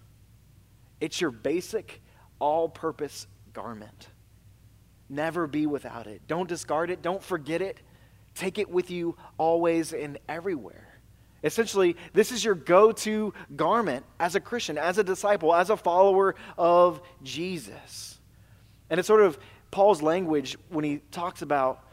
It's 1.00 1.20
your 1.20 1.30
basic, 1.30 2.02
all 2.38 2.68
purpose 2.68 3.26
garment. 3.52 4.08
Never 5.08 5.46
be 5.46 5.66
without 5.66 6.06
it. 6.06 6.22
Don't 6.26 6.48
discard 6.48 6.90
it. 6.90 7.02
Don't 7.02 7.22
forget 7.22 7.62
it. 7.62 7.78
Take 8.34 8.58
it 8.58 8.68
with 8.68 8.90
you 8.90 9.16
always 9.38 9.92
and 9.92 10.18
everywhere. 10.28 11.00
Essentially, 11.42 11.96
this 12.14 12.32
is 12.32 12.42
your 12.42 12.54
go 12.54 12.90
to 12.90 13.34
garment 13.54 14.06
as 14.18 14.34
a 14.34 14.40
Christian, 14.40 14.78
as 14.78 14.96
a 14.98 15.04
disciple, 15.04 15.54
as 15.54 15.68
a 15.68 15.76
follower 15.76 16.34
of 16.56 17.02
Jesus. 17.22 18.18
And 18.88 18.98
it's 18.98 19.06
sort 19.06 19.20
of 19.20 19.38
Paul's 19.70 20.02
language 20.02 20.56
when 20.70 20.84
he 20.84 20.98
talks 21.10 21.42
about 21.42 21.84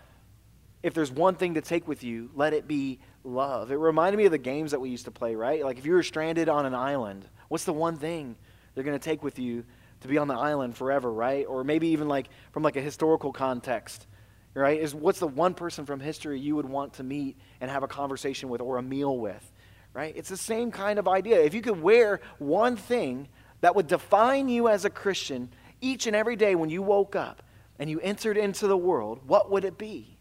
if 0.83 0.93
there's 0.93 1.11
one 1.11 1.35
thing 1.35 1.55
to 1.55 1.61
take 1.61 1.87
with 1.87 2.03
you, 2.03 2.31
let 2.33 2.53
it 2.53 2.67
be 2.67 2.99
love. 3.23 3.71
It 3.71 3.75
reminded 3.75 4.17
me 4.17 4.25
of 4.25 4.31
the 4.31 4.37
games 4.37 4.71
that 4.71 4.79
we 4.79 4.89
used 4.89 5.05
to 5.05 5.11
play, 5.11 5.35
right? 5.35 5.63
Like 5.63 5.77
if 5.77 5.85
you 5.85 5.93
were 5.93 6.03
stranded 6.03 6.49
on 6.49 6.65
an 6.65 6.73
island, 6.73 7.27
what's 7.49 7.65
the 7.65 7.73
one 7.73 7.97
thing 7.97 8.35
they're 8.73 8.83
going 8.83 8.97
to 8.97 9.03
take 9.03 9.21
with 9.21 9.37
you 9.37 9.65
to 10.01 10.07
be 10.07 10.17
on 10.17 10.27
the 10.27 10.35
island 10.35 10.75
forever, 10.75 11.11
right? 11.11 11.45
Or 11.45 11.63
maybe 11.63 11.89
even 11.89 12.07
like 12.07 12.29
from 12.51 12.63
like 12.63 12.77
a 12.77 12.81
historical 12.81 13.31
context, 13.31 14.07
right? 14.53 14.79
Is 14.79 14.93
what's 14.93 15.19
the 15.19 15.27
one 15.27 15.53
person 15.53 15.85
from 15.85 15.99
history 15.99 16.39
you 16.39 16.55
would 16.55 16.67
want 16.67 16.93
to 16.93 17.03
meet 17.03 17.37
and 17.59 17.71
have 17.71 17.83
a 17.83 17.87
conversation 17.87 18.49
with 18.49 18.61
or 18.61 18.77
a 18.77 18.81
meal 18.81 19.17
with, 19.17 19.51
right? 19.93 20.13
It's 20.15 20.29
the 20.29 20.37
same 20.37 20.71
kind 20.71 20.99
of 20.99 21.07
idea. 21.07 21.41
If 21.41 21.53
you 21.53 21.61
could 21.61 21.81
wear 21.81 22.21
one 22.37 22.75
thing 22.75 23.27
that 23.61 23.75
would 23.75 23.87
define 23.87 24.49
you 24.49 24.67
as 24.67 24.85
a 24.85 24.89
Christian 24.89 25.49
each 25.79 26.07
and 26.07 26.15
every 26.15 26.35
day 26.35 26.55
when 26.55 26.69
you 26.69 26.81
woke 26.81 27.15
up 27.15 27.41
and 27.79 27.89
you 27.89 27.99
entered 28.01 28.37
into 28.37 28.67
the 28.67 28.77
world, 28.77 29.21
what 29.25 29.49
would 29.51 29.65
it 29.65 29.77
be? 29.77 30.17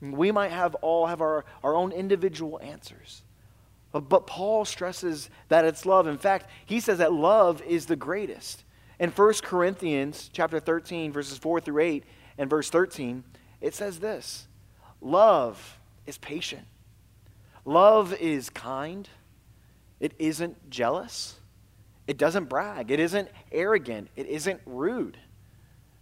We 0.00 0.30
might 0.30 0.52
have 0.52 0.74
all 0.76 1.06
have 1.06 1.20
our, 1.20 1.44
our 1.64 1.74
own 1.74 1.90
individual 1.92 2.60
answers. 2.62 3.22
But 3.92 4.26
Paul 4.26 4.64
stresses 4.64 5.30
that 5.48 5.64
it's 5.64 5.86
love. 5.86 6.06
In 6.06 6.18
fact, 6.18 6.48
he 6.66 6.78
says 6.78 6.98
that 6.98 7.12
love 7.12 7.62
is 7.62 7.86
the 7.86 7.96
greatest. 7.96 8.64
In 9.00 9.10
1 9.10 9.34
Corinthians 9.42 10.28
chapter 10.32 10.60
13, 10.60 11.12
verses 11.12 11.38
4 11.38 11.60
through 11.60 11.82
8, 11.82 12.04
and 12.38 12.48
verse 12.48 12.70
13, 12.70 13.24
it 13.60 13.74
says 13.74 13.98
this 13.98 14.46
Love 15.00 15.78
is 16.06 16.16
patient. 16.16 16.66
Love 17.64 18.14
is 18.14 18.48
kind. 18.48 19.08
It 20.00 20.14
isn't 20.18 20.70
jealous. 20.70 21.40
It 22.06 22.16
doesn't 22.16 22.46
brag. 22.46 22.90
It 22.90 23.00
isn't 23.00 23.28
arrogant. 23.52 24.08
It 24.16 24.26
isn't 24.26 24.60
rude. 24.64 25.18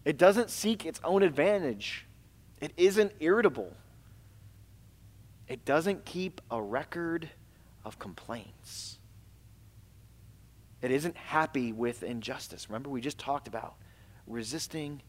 It 0.04 0.18
doesn't 0.18 0.50
seek 0.50 0.86
its 0.86 1.00
own 1.02 1.24
advantage. 1.24 2.06
It 2.60 2.72
isn't 2.76 3.12
irritable. 3.18 3.72
It 5.48 5.64
doesn't 5.64 6.04
keep 6.04 6.40
a 6.50 6.62
record 6.62 7.28
of 7.84 7.98
complaints. 7.98 8.98
It 10.82 10.90
isn't 10.90 11.16
happy 11.16 11.72
with 11.72 12.02
injustice. 12.02 12.68
Remember, 12.68 12.90
we 12.90 13.00
just 13.00 13.18
talked 13.18 13.48
about 13.48 13.74
resisting 14.26 15.02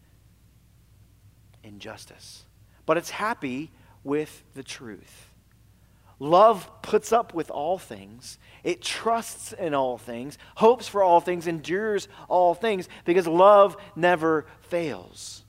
injustice. 1.68 2.46
But 2.86 2.98
it's 2.98 3.10
happy 3.10 3.72
with 4.04 4.44
the 4.54 4.64
truth. 4.64 5.30
Love 6.20 6.70
puts 6.82 7.12
up 7.12 7.34
with 7.34 7.52
all 7.52 7.78
things. 7.78 8.40
It 8.64 8.82
trusts 8.82 9.54
in 9.54 9.76
all 9.76 9.98
things, 9.98 10.38
hopes 10.56 10.88
for 10.88 11.04
all 11.04 11.22
things, 11.22 11.46
endures 11.46 12.08
all 12.28 12.56
things, 12.56 12.90
because 13.06 13.28
love 13.28 13.78
never 13.96 14.46
fails. 14.62 15.44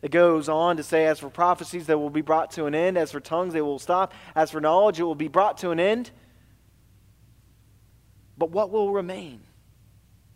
It 0.00 0.12
goes 0.12 0.48
on 0.48 0.76
to 0.76 0.84
say, 0.84 1.06
as 1.06 1.18
for 1.18 1.28
prophecies, 1.28 1.86
they 1.86 1.96
will 1.96 2.10
be 2.10 2.20
brought 2.20 2.52
to 2.52 2.66
an 2.66 2.74
end. 2.74 2.96
As 2.96 3.10
for 3.10 3.18
tongues, 3.18 3.52
they 3.52 3.60
will 3.60 3.80
stop. 3.80 4.14
As 4.36 4.52
for 4.52 4.60
knowledge, 4.60 5.00
it 5.00 5.04
will 5.04 5.16
be 5.16 5.26
brought 5.26 5.58
to 5.58 5.70
an 5.70 5.80
end. 5.80 6.12
But 8.36 8.50
what 8.50 8.70
will 8.70 8.92
remain? 8.92 9.40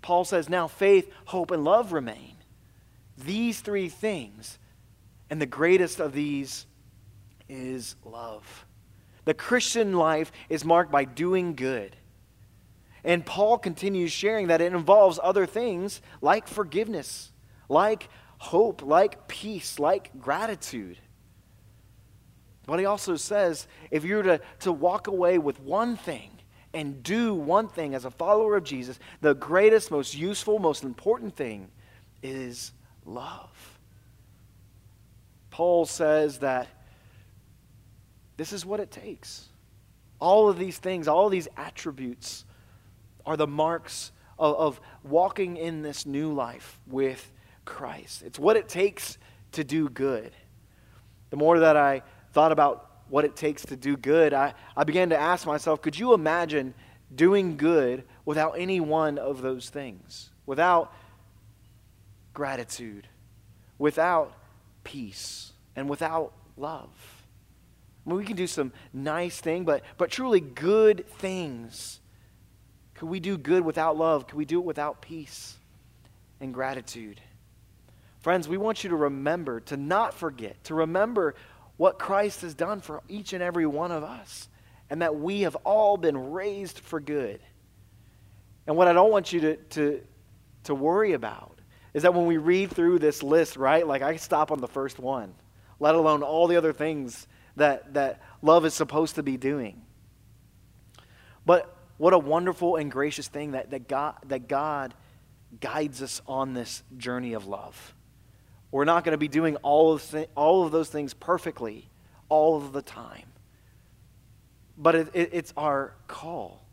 Paul 0.01 0.25
says, 0.25 0.49
now 0.49 0.67
faith, 0.67 1.09
hope, 1.27 1.53
and 1.53 1.63
love 1.63 1.93
remain. 1.93 2.35
These 3.17 3.61
three 3.61 3.89
things, 3.89 4.59
and 5.33 5.41
the 5.41 5.47
greatest 5.47 5.99
of 5.99 6.13
these 6.13 6.67
is 7.49 7.97
love. 8.05 8.67
The 9.25 9.33
Christian 9.33 9.95
life 9.95 10.31
is 10.51 10.63
marked 10.63 10.93
by 10.93 11.07
doing 11.07 11.55
good. 11.55 11.97
And 13.03 13.25
Paul 13.25 13.57
continues 13.57 14.13
sharing 14.13 14.49
that 14.49 14.61
it 14.61 14.75
involves 14.75 15.19
other 15.23 15.47
things 15.47 16.03
like 16.21 16.47
forgiveness, 16.47 17.33
like 17.71 18.11
hope, 18.37 18.83
like 18.83 19.27
peace, 19.27 19.79
like 19.79 20.11
gratitude. 20.21 20.99
But 22.67 22.79
he 22.79 22.85
also 22.85 23.17
says 23.17 23.67
if 23.91 24.05
you're 24.05 24.23
to, 24.25 24.41
to 24.61 24.71
walk 24.71 25.07
away 25.07 25.39
with 25.39 25.59
one 25.61 25.97
thing 25.97 26.31
and 26.75 27.03
do 27.03 27.33
one 27.33 27.69
thing 27.69 27.95
as 27.95 28.05
a 28.05 28.11
follower 28.11 28.55
of 28.55 28.65
Jesus, 28.65 28.99
the 29.23 29.35
greatest, 29.35 29.91
most 29.91 30.15
useful, 30.15 30.59
most 30.59 30.85
important 30.85 31.35
thing 31.35 31.71
is 32.23 32.73
love. 33.07 33.72
Paul 35.53 35.85
says 35.85 36.39
that 36.39 36.67
this 38.39 38.53
is 38.53 38.67
what 38.67 38.81
it 38.81 38.91
takes. 38.91 39.51
All 40.19 40.49
of 40.49 40.59
these 40.59 40.79
things, 40.79 41.07
all 41.07 41.29
these 41.29 41.47
attributes 41.57 42.45
are 43.27 43.37
the 43.37 43.47
marks 43.47 44.13
of, 44.39 44.57
of 44.57 44.81
walking 45.05 45.59
in 45.59 45.83
this 45.83 46.07
new 46.07 46.33
life 46.33 46.81
with 46.87 47.31
Christ. 47.67 48.23
It's 48.23 48.39
what 48.39 48.57
it 48.57 48.69
takes 48.69 49.19
to 49.53 49.63
do 49.63 49.91
good. 49.91 50.33
The 51.29 51.37
more 51.37 51.59
that 51.59 51.77
I 51.77 52.03
thought 52.33 52.51
about 52.51 52.91
what 53.11 53.27
it 53.27 53.37
takes 53.37 53.67
to 53.67 53.77
do 53.77 53.97
good, 53.97 54.33
I, 54.33 54.55
I 54.75 54.85
began 54.85 55.11
to 55.11 55.19
ask 55.19 55.47
myself 55.47 55.83
could 55.83 55.99
you 55.99 56.15
imagine 56.15 56.73
doing 57.15 57.59
good 57.59 58.05
without 58.25 58.53
any 58.57 58.81
one 58.81 59.19
of 59.19 59.43
those 59.43 59.69
things? 59.69 60.31
Without 60.47 60.95
gratitude, 62.33 63.07
without 63.79 64.33
peace, 64.85 65.53
and 65.77 65.89
without 65.89 66.33
love. 66.57 66.91
I 68.05 68.11
mean, 68.11 68.19
we 68.19 68.25
can 68.25 68.37
do 68.37 68.47
some 68.47 68.73
nice 68.93 69.41
thing, 69.41 69.65
but, 69.65 69.83
but 69.97 70.11
truly 70.11 70.41
good 70.41 71.07
things. 71.19 72.01
Could 72.95 73.09
we 73.09 73.21
do 73.21 73.39
good 73.39 73.65
without 73.65 73.97
love? 73.97 74.27
Could 74.27 74.37
we 74.37 74.45
do 74.45 74.59
it 74.59 74.65
without 74.65 75.01
peace 75.03 75.57
and 76.41 76.53
gratitude? 76.53 77.21
Friends, 78.21 78.49
we 78.49 78.57
want 78.57 78.85
you 78.85 78.91
to 78.91 78.97
remember, 78.97 79.61
to 79.61 79.77
not 79.77 80.15
forget, 80.15 80.63
to 80.65 80.75
remember 80.75 81.35
what 81.77 81.99
Christ 81.99 82.43
has 82.43 82.55
done 82.55 82.81
for 82.81 83.03
each 83.09 83.33
and 83.33 83.43
every 83.43 83.67
one 83.67 83.91
of 83.91 84.05
us, 84.05 84.49
and 84.91 85.03
that 85.03 85.17
we 85.17 85.43
have 85.43 85.57
all 85.65 85.97
been 85.97 86.31
raised 86.31 86.79
for 86.79 87.01
good. 87.01 87.41
And 88.67 88.77
what 88.77 88.87
I 88.87 88.93
don't 88.93 89.11
want 89.11 89.33
you 89.33 89.41
to, 89.41 89.57
to, 89.57 90.03
to 90.65 90.75
worry 90.75 91.15
about 91.15 91.59
is 91.95 92.03
that 92.03 92.15
when 92.15 92.27
we 92.27 92.39
read 92.39 92.71
through 92.71 92.99
this 92.99 93.23
list, 93.23 93.57
right, 93.57 93.87
like 93.87 94.03
I 94.03 94.17
stop 94.17 94.51
on 94.51 94.61
the 94.61 94.69
first 94.69 94.99
one, 94.99 95.35
let 95.79 95.95
alone 95.95 96.23
all 96.23 96.47
the 96.47 96.57
other 96.57 96.73
things 96.73 97.27
that, 97.57 97.95
that 97.95 98.21
love 98.41 98.65
is 98.65 98.75
supposed 98.75 99.17
to 99.17 99.23
be 99.23 99.37
doing. 99.37 99.83
But 101.45 101.75
what 101.99 102.13
a 102.13 102.19
wonderful 102.19 102.77
and 102.77 102.91
gracious 102.91 103.29
thing 103.29 103.53
that, 103.53 103.71
that, 103.71 103.89
God, 103.89 104.15
that 104.27 104.49
God 104.49 104.95
guides 105.61 106.03
us 106.03 106.23
on 106.27 106.55
this 106.55 106.83
journey 106.97 107.35
of 107.35 107.47
love. 107.47 107.95
We're 108.71 108.87
not 108.87 109.05
going 109.05 109.13
to 109.13 109.19
be 109.19 109.29
doing 109.29 109.57
all 109.57 109.93
of, 109.93 110.11
th- 110.11 110.31
all 110.35 110.65
of 110.65 110.73
those 110.73 110.89
things 110.89 111.13
perfectly 111.13 111.91
all 112.29 112.57
of 112.57 112.73
the 112.73 112.81
time. 112.81 113.27
But 114.79 114.95
it, 114.95 115.09
it, 115.13 115.31
it's 115.33 115.53
our 115.57 115.95
call 116.07 116.65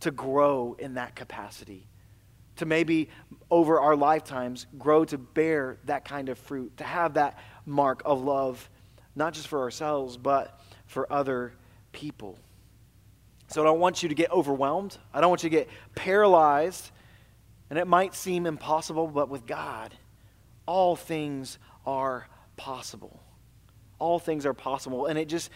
to 0.00 0.12
grow 0.12 0.76
in 0.78 0.94
that 0.94 1.16
capacity, 1.16 1.88
to 2.60 2.66
maybe 2.66 3.08
over 3.50 3.80
our 3.80 3.96
lifetimes 3.96 4.66
grow 4.78 5.04
to 5.06 5.16
bear 5.18 5.78
that 5.84 6.04
kind 6.04 6.28
of 6.28 6.38
fruit, 6.38 6.76
to 6.76 6.84
have 6.84 7.14
that 7.14 7.38
mark 7.64 8.02
of 8.04 8.22
love, 8.22 8.68
not 9.16 9.32
just 9.32 9.48
for 9.48 9.60
ourselves, 9.60 10.18
but 10.18 10.60
for 10.86 11.10
other 11.10 11.54
people. 11.90 12.38
So 13.48 13.62
I 13.62 13.64
don't 13.64 13.80
want 13.80 14.02
you 14.02 14.10
to 14.10 14.14
get 14.14 14.30
overwhelmed. 14.30 14.96
I 15.12 15.22
don't 15.22 15.30
want 15.30 15.42
you 15.42 15.48
to 15.48 15.56
get 15.56 15.68
paralyzed. 15.94 16.90
And 17.70 17.78
it 17.78 17.86
might 17.86 18.14
seem 18.14 18.44
impossible, 18.46 19.08
but 19.08 19.30
with 19.30 19.46
God, 19.46 19.94
all 20.66 20.96
things 20.96 21.58
are 21.86 22.28
possible. 22.56 23.22
All 23.98 24.18
things 24.18 24.44
are 24.44 24.54
possible. 24.54 25.06
And 25.06 25.18
it 25.18 25.28
just 25.28 25.50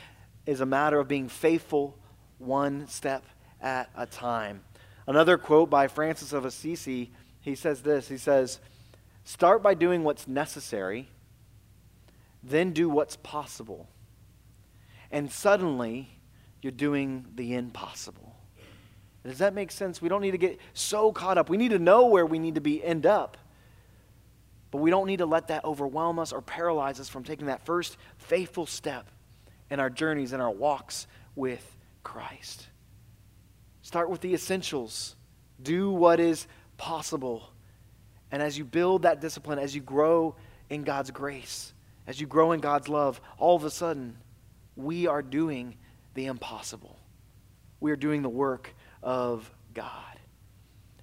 is 0.47 0.63
a 0.63 0.67
matter 0.67 0.99
of 0.99 1.07
being 1.07 1.29
faithful 1.29 1.99
one 2.39 2.87
step 2.87 3.25
at 3.61 3.91
a 3.95 4.07
time. 4.07 4.63
Another 5.07 5.37
quote 5.37 5.71
by 5.71 5.89
Francis 5.89 6.33
of 6.33 6.45
Assisi, 6.45 7.11
he 7.41 7.55
says 7.55 7.83
this 7.83 8.09
He 8.09 8.17
says, 8.17 8.61
Start 9.25 9.63
by 9.63 9.75
doing 9.75 10.05
what's 10.05 10.29
necessary, 10.29 11.09
then 12.43 12.73
do 12.73 12.89
what's 12.89 13.17
possible, 13.17 13.89
and 15.11 15.31
suddenly 15.31 16.09
you're 16.61 16.73
doing 16.73 17.27
the 17.35 17.55
impossible. 17.55 18.35
Does 19.25 19.39
that 19.39 19.55
make 19.55 19.71
sense? 19.71 20.03
We 20.03 20.11
don't 20.11 20.21
need 20.21 20.33
to 20.33 20.39
get 20.39 20.61
so 20.75 21.11
caught 21.11 21.39
up. 21.39 21.49
We 21.49 21.57
need 21.57 21.71
to 21.71 21.79
know 21.79 22.07
where 22.07 22.27
we 22.27 22.39
need 22.39 22.57
to 22.57 22.61
be 22.61 22.85
end 22.85 23.07
up. 23.07 23.39
But 24.71 24.79
we 24.79 24.91
don't 24.91 25.07
need 25.07 25.19
to 25.19 25.27
let 25.27 25.49
that 25.49 25.65
overwhelm 25.65 26.19
us 26.19 26.33
or 26.33 26.43
paralyze 26.43 27.01
us 27.01 27.09
from 27.09 27.25
taking 27.25 27.47
that 27.47 27.65
first 27.65 27.97
faithful 28.19 28.67
step 28.67 29.09
in 29.71 29.81
our 29.81 29.89
journeys 29.89 30.33
and 30.33 30.43
our 30.43 30.51
walks 30.51 31.07
with 31.37 31.77
Christ. 32.03 32.67
Start 33.85 34.09
with 34.09 34.23
the 34.23 34.33
essentials. 34.33 35.15
Do 35.63 35.91
what 35.91 36.19
is 36.19 36.47
possible. 36.79 37.51
And 38.33 38.43
as 38.43 38.57
you 38.57 38.65
build 38.65 39.03
that 39.03 39.21
discipline, 39.21 39.59
as 39.59 39.75
you 39.75 39.83
grow 39.83 40.37
in 40.71 40.85
God's 40.85 41.11
grace, 41.11 41.75
as 42.07 42.19
you 42.19 42.27
grow 42.27 42.53
in 42.53 42.61
God's 42.61 42.89
love, 42.89 43.21
all 43.39 43.55
of 43.55 43.63
a 43.63 43.71
sudden, 43.71 44.17
we 44.75 45.07
are 45.07 45.21
doing 45.21 45.77
the 46.15 46.25
impossible. 46.27 46.99
We 47.79 47.93
are 47.93 47.97
doing 47.97 48.23
the 48.23 48.29
work 48.31 48.75
of 49.03 49.53
God. 49.75 50.19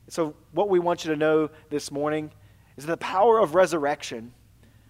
So, 0.08 0.34
what 0.52 0.68
we 0.68 0.80
want 0.80 1.06
you 1.06 1.12
to 1.12 1.18
know 1.18 1.52
this 1.70 1.92
morning 1.92 2.32
is 2.78 2.88
the 2.88 2.98
power 2.98 3.38
of 3.38 3.54
resurrection, 3.54 4.34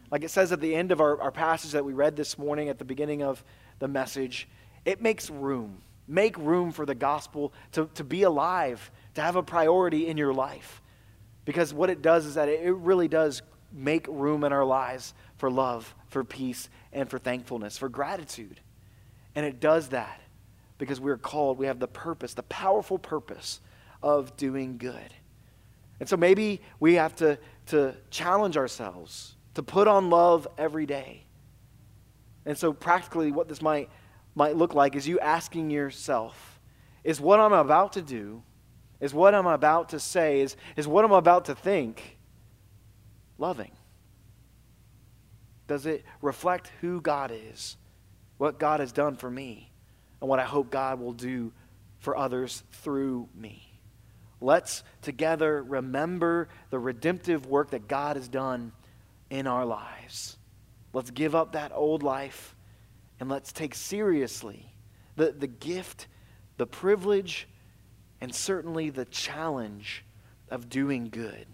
like 0.09 0.23
it 0.23 0.31
says 0.31 0.53
at 0.53 0.61
the 0.61 0.73
end 0.73 0.93
of 0.93 1.01
our, 1.01 1.21
our 1.21 1.31
passage 1.31 1.71
that 1.71 1.83
we 1.83 1.91
read 1.91 2.15
this 2.15 2.37
morning 2.37 2.69
at 2.69 2.79
the 2.79 2.85
beginning 2.85 3.21
of 3.21 3.43
the 3.79 3.89
message, 3.89 4.47
it 4.85 5.01
makes 5.01 5.29
room. 5.29 5.81
Make 6.11 6.37
room 6.37 6.73
for 6.73 6.85
the 6.85 6.93
gospel 6.93 7.53
to, 7.71 7.89
to 7.95 8.03
be 8.03 8.23
alive, 8.23 8.91
to 9.13 9.21
have 9.21 9.37
a 9.37 9.43
priority 9.43 10.07
in 10.07 10.17
your 10.17 10.33
life. 10.33 10.81
Because 11.45 11.73
what 11.73 11.89
it 11.89 12.01
does 12.01 12.25
is 12.25 12.35
that 12.35 12.49
it 12.49 12.75
really 12.75 13.07
does 13.07 13.41
make 13.71 14.07
room 14.09 14.43
in 14.43 14.51
our 14.51 14.65
lives 14.65 15.13
for 15.37 15.49
love, 15.49 15.95
for 16.09 16.25
peace, 16.25 16.67
and 16.91 17.09
for 17.09 17.17
thankfulness, 17.17 17.77
for 17.77 17.87
gratitude. 17.87 18.59
And 19.35 19.45
it 19.45 19.61
does 19.61 19.87
that 19.89 20.19
because 20.77 20.99
we're 20.99 21.17
called, 21.17 21.57
we 21.57 21.67
have 21.67 21.79
the 21.79 21.87
purpose, 21.87 22.33
the 22.33 22.43
powerful 22.43 22.99
purpose 22.99 23.61
of 24.03 24.35
doing 24.35 24.77
good. 24.77 25.13
And 26.01 26.09
so 26.09 26.17
maybe 26.17 26.59
we 26.81 26.95
have 26.95 27.15
to, 27.17 27.39
to 27.67 27.95
challenge 28.09 28.57
ourselves 28.57 29.35
to 29.53 29.63
put 29.63 29.87
on 29.87 30.09
love 30.09 30.45
every 30.57 30.85
day. 30.85 31.23
And 32.45 32.57
so, 32.57 32.73
practically, 32.73 33.31
what 33.31 33.47
this 33.47 33.61
might, 33.61 33.89
might 34.35 34.55
look 34.55 34.73
like 34.73 34.95
is 34.95 35.07
you 35.07 35.19
asking 35.19 35.69
yourself 35.69 36.59
is 37.03 37.19
what 37.19 37.39
I'm 37.39 37.53
about 37.53 37.93
to 37.93 38.01
do, 38.01 38.43
is 38.99 39.13
what 39.13 39.33
I'm 39.33 39.47
about 39.47 39.89
to 39.89 39.99
say, 39.99 40.41
is, 40.41 40.55
is 40.75 40.87
what 40.87 41.03
I'm 41.03 41.11
about 41.11 41.45
to 41.45 41.55
think 41.55 42.17
loving? 43.37 43.71
Does 45.67 45.85
it 45.85 46.05
reflect 46.21 46.71
who 46.81 47.01
God 47.01 47.31
is, 47.33 47.77
what 48.37 48.59
God 48.59 48.79
has 48.79 48.91
done 48.91 49.15
for 49.15 49.29
me, 49.29 49.71
and 50.19 50.29
what 50.29 50.39
I 50.39 50.43
hope 50.43 50.69
God 50.69 50.99
will 50.99 51.13
do 51.13 51.51
for 51.99 52.15
others 52.15 52.63
through 52.71 53.29
me? 53.33 53.67
Let's 54.39 54.83
together 55.01 55.61
remember 55.63 56.49
the 56.71 56.79
redemptive 56.79 57.45
work 57.45 57.71
that 57.71 57.87
God 57.87 58.15
has 58.15 58.27
done 58.27 58.71
in 59.29 59.47
our 59.47 59.65
lives. 59.65 60.37
Let's 60.93 61.11
give 61.11 61.35
up 61.35 61.53
that 61.53 61.71
old 61.73 62.03
life 62.03 62.55
and 63.21 63.29
let's 63.29 63.53
take 63.53 63.75
seriously 63.75 64.65
the, 65.15 65.31
the 65.31 65.45
gift, 65.45 66.07
the 66.57 66.65
privilege, 66.65 67.47
and 68.19 68.33
certainly 68.33 68.89
the 68.89 69.05
challenge 69.05 70.03
of 70.49 70.69
doing 70.69 71.07
good. 71.07 71.45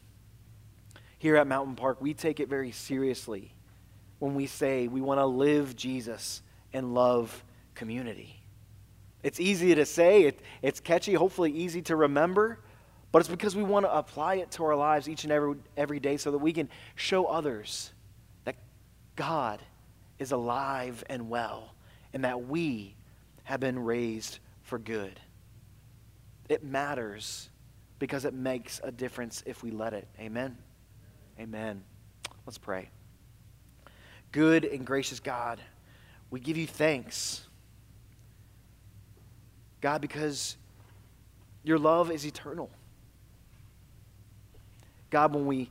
Here 1.20 1.36
at 1.36 1.46
Mountain 1.46 1.76
Park, 1.76 2.00
we 2.00 2.14
take 2.14 2.40
it 2.40 2.48
very 2.48 2.72
seriously 2.72 3.54
when 4.20 4.34
we 4.34 4.48
say 4.48 4.88
we 4.88 5.02
want 5.02 5.20
to 5.20 5.26
live 5.26 5.76
Jesus 5.76 6.42
and 6.72 6.94
love 6.94 7.44
community. 7.76 8.42
It's 9.22 9.42
easy 9.42 9.76
to 9.76 9.86
say, 9.86 10.24
it, 10.24 10.40
it's 10.62 10.80
catchy, 10.80 11.16
hopefully 11.16 11.52
easy 11.52 11.82
to 11.84 11.98
remember, 11.98 12.60
but 13.12 13.20
it's 13.20 13.30
because 13.30 13.58
we 13.58 13.64
want 13.64 13.86
to 13.86 13.94
apply 13.94 14.36
it 14.36 14.52
to 14.52 14.64
our 14.64 14.76
lives 14.76 15.10
each 15.10 15.26
and 15.26 15.34
every, 15.34 15.56
every 15.76 16.00
day 16.00 16.16
so 16.16 16.32
that 16.32 16.38
we 16.38 16.54
can 16.54 16.70
show 16.96 17.26
others 17.26 17.92
that 18.46 18.56
God 19.18 19.62
is 20.20 20.32
alive 20.32 21.04
and 21.10 21.30
well 21.30 21.74
and 22.14 22.24
that 22.24 22.48
we 22.48 22.96
have 23.44 23.60
been 23.60 23.80
raised 23.80 24.40
for 24.62 24.80
good. 24.80 25.20
It 26.50 26.64
matters 26.64 27.50
because 28.00 28.26
it 28.26 28.34
makes 28.34 28.80
a 28.84 28.92
difference 28.92 29.44
if 29.46 29.64
we 29.64 29.72
let 29.72 29.94
it. 29.94 30.08
Amen. 30.20 30.58
Amen. 31.40 31.84
Let's 32.46 32.58
pray. 32.58 32.90
Good 34.32 34.66
and 34.66 34.86
gracious 34.86 35.20
God, 35.20 35.60
we 36.30 36.40
give 36.40 36.58
you 36.58 36.68
thanks. 36.68 37.48
God, 39.80 40.02
because 40.02 40.58
your 41.64 41.78
love 41.78 42.12
is 42.12 42.26
eternal. 42.26 42.70
God, 45.10 45.34
when 45.34 45.46
we 45.46 45.70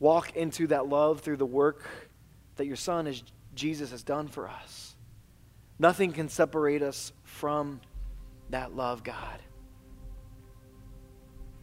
walk 0.00 0.34
into 0.34 0.66
that 0.68 0.88
love 0.88 1.20
through 1.20 1.36
the 1.36 1.46
work 1.46 1.84
that 2.56 2.66
your 2.66 2.76
Son, 2.76 3.06
is, 3.06 3.22
Jesus, 3.54 3.90
has 3.90 4.02
done 4.02 4.28
for 4.28 4.48
us, 4.48 4.94
nothing 5.78 6.12
can 6.12 6.28
separate 6.28 6.82
us 6.82 7.12
from 7.22 7.80
that 8.50 8.74
love, 8.74 9.02
God. 9.02 9.38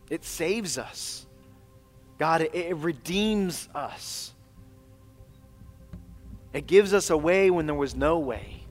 It 0.10 0.26
saves 0.26 0.78
us. 0.78 1.26
God, 2.18 2.42
it, 2.42 2.54
it 2.54 2.76
redeems 2.78 3.70
us. 3.74 4.34
It 6.54 6.68
gives 6.68 6.94
us 6.94 7.10
a 7.10 7.18
way 7.18 7.50
when 7.50 7.66
there 7.66 7.76
was 7.76 7.96
no 7.96 8.20
way. 8.20 8.64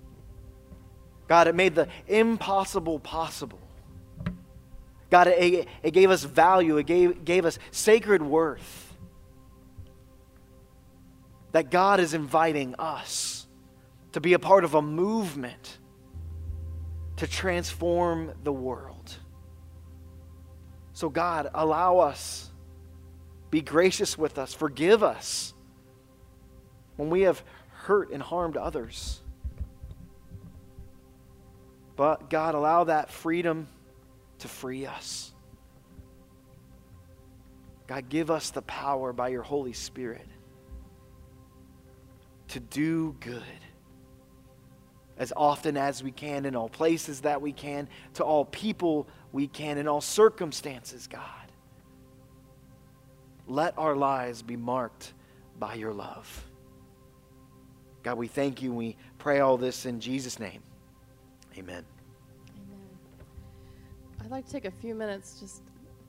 God, 1.28 1.48
it 1.48 1.54
made 1.54 1.74
the 1.74 1.88
impossible 2.06 2.98
possible. 2.98 3.58
God, 5.10 5.28
it, 5.28 5.68
it 5.82 5.90
gave 5.92 6.10
us 6.10 6.24
value, 6.24 6.76
it 6.76 6.86
gave, 6.86 7.24
gave 7.24 7.44
us 7.44 7.58
sacred 7.70 8.22
worth. 8.22 8.89
That 11.52 11.70
God 11.70 12.00
is 12.00 12.14
inviting 12.14 12.74
us 12.78 13.46
to 14.12 14.20
be 14.20 14.32
a 14.32 14.38
part 14.38 14.64
of 14.64 14.74
a 14.74 14.82
movement 14.82 15.78
to 17.16 17.26
transform 17.26 18.32
the 18.44 18.52
world. 18.52 19.14
So, 20.92 21.08
God, 21.08 21.50
allow 21.54 21.98
us, 21.98 22.50
be 23.50 23.60
gracious 23.60 24.16
with 24.16 24.38
us, 24.38 24.54
forgive 24.54 25.02
us 25.02 25.54
when 26.96 27.10
we 27.10 27.22
have 27.22 27.42
hurt 27.70 28.10
and 28.10 28.22
harmed 28.22 28.56
others. 28.56 29.20
But, 31.96 32.30
God, 32.30 32.54
allow 32.54 32.84
that 32.84 33.10
freedom 33.10 33.68
to 34.38 34.48
free 34.48 34.86
us. 34.86 35.32
God, 37.86 38.08
give 38.08 38.30
us 38.30 38.50
the 38.50 38.62
power 38.62 39.12
by 39.12 39.28
your 39.28 39.42
Holy 39.42 39.72
Spirit 39.72 40.26
to 42.50 42.60
do 42.60 43.16
good 43.20 43.42
as 45.16 45.32
often 45.36 45.76
as 45.76 46.02
we 46.02 46.10
can, 46.10 46.46
in 46.46 46.56
all 46.56 46.68
places 46.68 47.20
that 47.20 47.42
we 47.42 47.52
can, 47.52 47.88
to 48.14 48.24
all 48.24 48.46
people 48.46 49.06
we 49.32 49.46
can, 49.46 49.76
in 49.76 49.86
all 49.86 50.00
circumstances, 50.00 51.06
God. 51.06 51.22
Let 53.46 53.76
our 53.76 53.94
lives 53.94 54.40
be 54.42 54.56
marked 54.56 55.12
by 55.58 55.74
your 55.74 55.92
love. 55.92 56.46
God, 58.02 58.16
we 58.16 58.28
thank 58.28 58.62
you 58.62 58.70
and 58.70 58.78
we 58.78 58.96
pray 59.18 59.40
all 59.40 59.58
this 59.58 59.84
in 59.84 60.00
Jesus' 60.00 60.38
name. 60.38 60.62
Amen. 61.58 61.84
I'd 64.24 64.30
like 64.30 64.46
to 64.46 64.52
take 64.52 64.64
a 64.64 64.70
few 64.70 64.94
minutes 64.94 65.38
just 65.38 65.62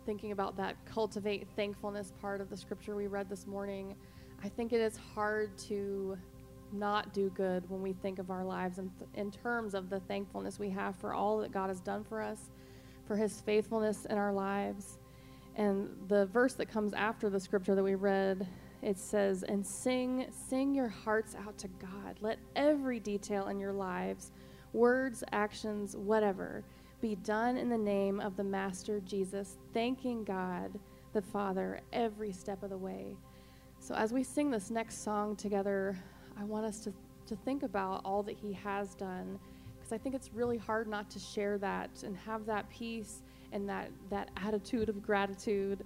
thinking 0.05 0.31
about 0.31 0.55
that 0.57 0.77
cultivate 0.85 1.47
thankfulness 1.55 2.13
part 2.21 2.39
of 2.39 2.49
the 2.49 2.55
scripture 2.55 2.95
we 2.95 3.07
read 3.07 3.29
this 3.29 3.45
morning. 3.45 3.95
I 4.43 4.49
think 4.49 4.73
it 4.73 4.81
is 4.81 4.97
hard 5.13 5.55
to 5.69 6.17
not 6.73 7.13
do 7.13 7.29
good 7.31 7.69
when 7.69 7.81
we 7.81 7.93
think 7.93 8.17
of 8.17 8.31
our 8.31 8.43
lives 8.43 8.79
in, 8.79 8.89
th- 8.97 9.09
in 9.13 9.31
terms 9.31 9.73
of 9.73 9.89
the 9.89 9.99
thankfulness 10.01 10.57
we 10.57 10.69
have 10.69 10.95
for 10.95 11.13
all 11.13 11.39
that 11.39 11.51
God 11.51 11.67
has 11.67 11.81
done 11.81 12.03
for 12.03 12.21
us, 12.21 12.49
for 13.05 13.15
his 13.15 13.41
faithfulness 13.41 14.05
in 14.05 14.17
our 14.17 14.33
lives. 14.33 14.99
And 15.55 15.89
the 16.07 16.25
verse 16.27 16.53
that 16.53 16.69
comes 16.69 16.93
after 16.93 17.29
the 17.29 17.39
scripture 17.39 17.75
that 17.75 17.83
we 17.83 17.95
read, 17.95 18.47
it 18.81 18.97
says, 18.97 19.43
And 19.43 19.65
sing, 19.65 20.27
sing 20.31 20.73
your 20.73 20.87
hearts 20.87 21.35
out 21.35 21.57
to 21.59 21.67
God. 21.79 22.17
Let 22.21 22.39
every 22.55 22.99
detail 22.99 23.47
in 23.49 23.59
your 23.59 23.73
lives, 23.73 24.31
words, 24.73 25.23
actions, 25.33 25.95
whatever, 25.95 26.63
be 27.01 27.15
done 27.15 27.57
in 27.57 27.69
the 27.69 27.77
name 27.77 28.19
of 28.19 28.37
the 28.37 28.43
Master 28.43 29.01
Jesus, 29.01 29.57
thanking 29.73 30.23
God 30.23 30.79
the 31.13 31.21
Father 31.21 31.81
every 31.91 32.31
step 32.31 32.63
of 32.63 32.69
the 32.69 32.77
way. 32.77 33.17
So, 33.81 33.95
as 33.95 34.13
we 34.13 34.21
sing 34.23 34.51
this 34.51 34.69
next 34.69 35.03
song 35.03 35.35
together, 35.35 35.97
I 36.39 36.43
want 36.43 36.67
us 36.67 36.81
to, 36.81 36.93
to 37.25 37.35
think 37.35 37.63
about 37.63 38.01
all 38.05 38.21
that 38.21 38.37
He 38.37 38.53
has 38.53 38.93
done, 38.93 39.39
because 39.75 39.91
I 39.91 39.97
think 39.97 40.13
it's 40.13 40.29
really 40.35 40.57
hard 40.59 40.87
not 40.87 41.09
to 41.09 41.19
share 41.19 41.57
that 41.57 42.03
and 42.03 42.15
have 42.15 42.45
that 42.45 42.69
peace 42.69 43.23
and 43.51 43.67
that, 43.67 43.89
that 44.11 44.29
attitude 44.37 44.87
of 44.87 45.01
gratitude. 45.01 45.83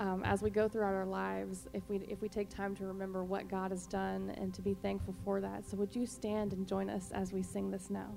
Um, 0.00 0.24
as 0.24 0.42
we 0.42 0.50
go 0.50 0.68
throughout 0.68 0.92
our 0.92 1.06
lives, 1.06 1.68
if 1.72 1.88
we 1.88 1.98
if 2.08 2.20
we 2.20 2.28
take 2.28 2.50
time 2.50 2.74
to 2.76 2.84
remember 2.84 3.22
what 3.22 3.48
God 3.48 3.70
has 3.70 3.86
done 3.86 4.34
and 4.36 4.52
to 4.52 4.60
be 4.60 4.74
thankful 4.74 5.14
for 5.24 5.40
that. 5.40 5.64
So, 5.70 5.76
would 5.76 5.94
you 5.94 6.04
stand 6.04 6.52
and 6.52 6.66
join 6.66 6.90
us 6.90 7.12
as 7.14 7.32
we 7.32 7.44
sing 7.44 7.70
this 7.70 7.90
now? 7.90 8.08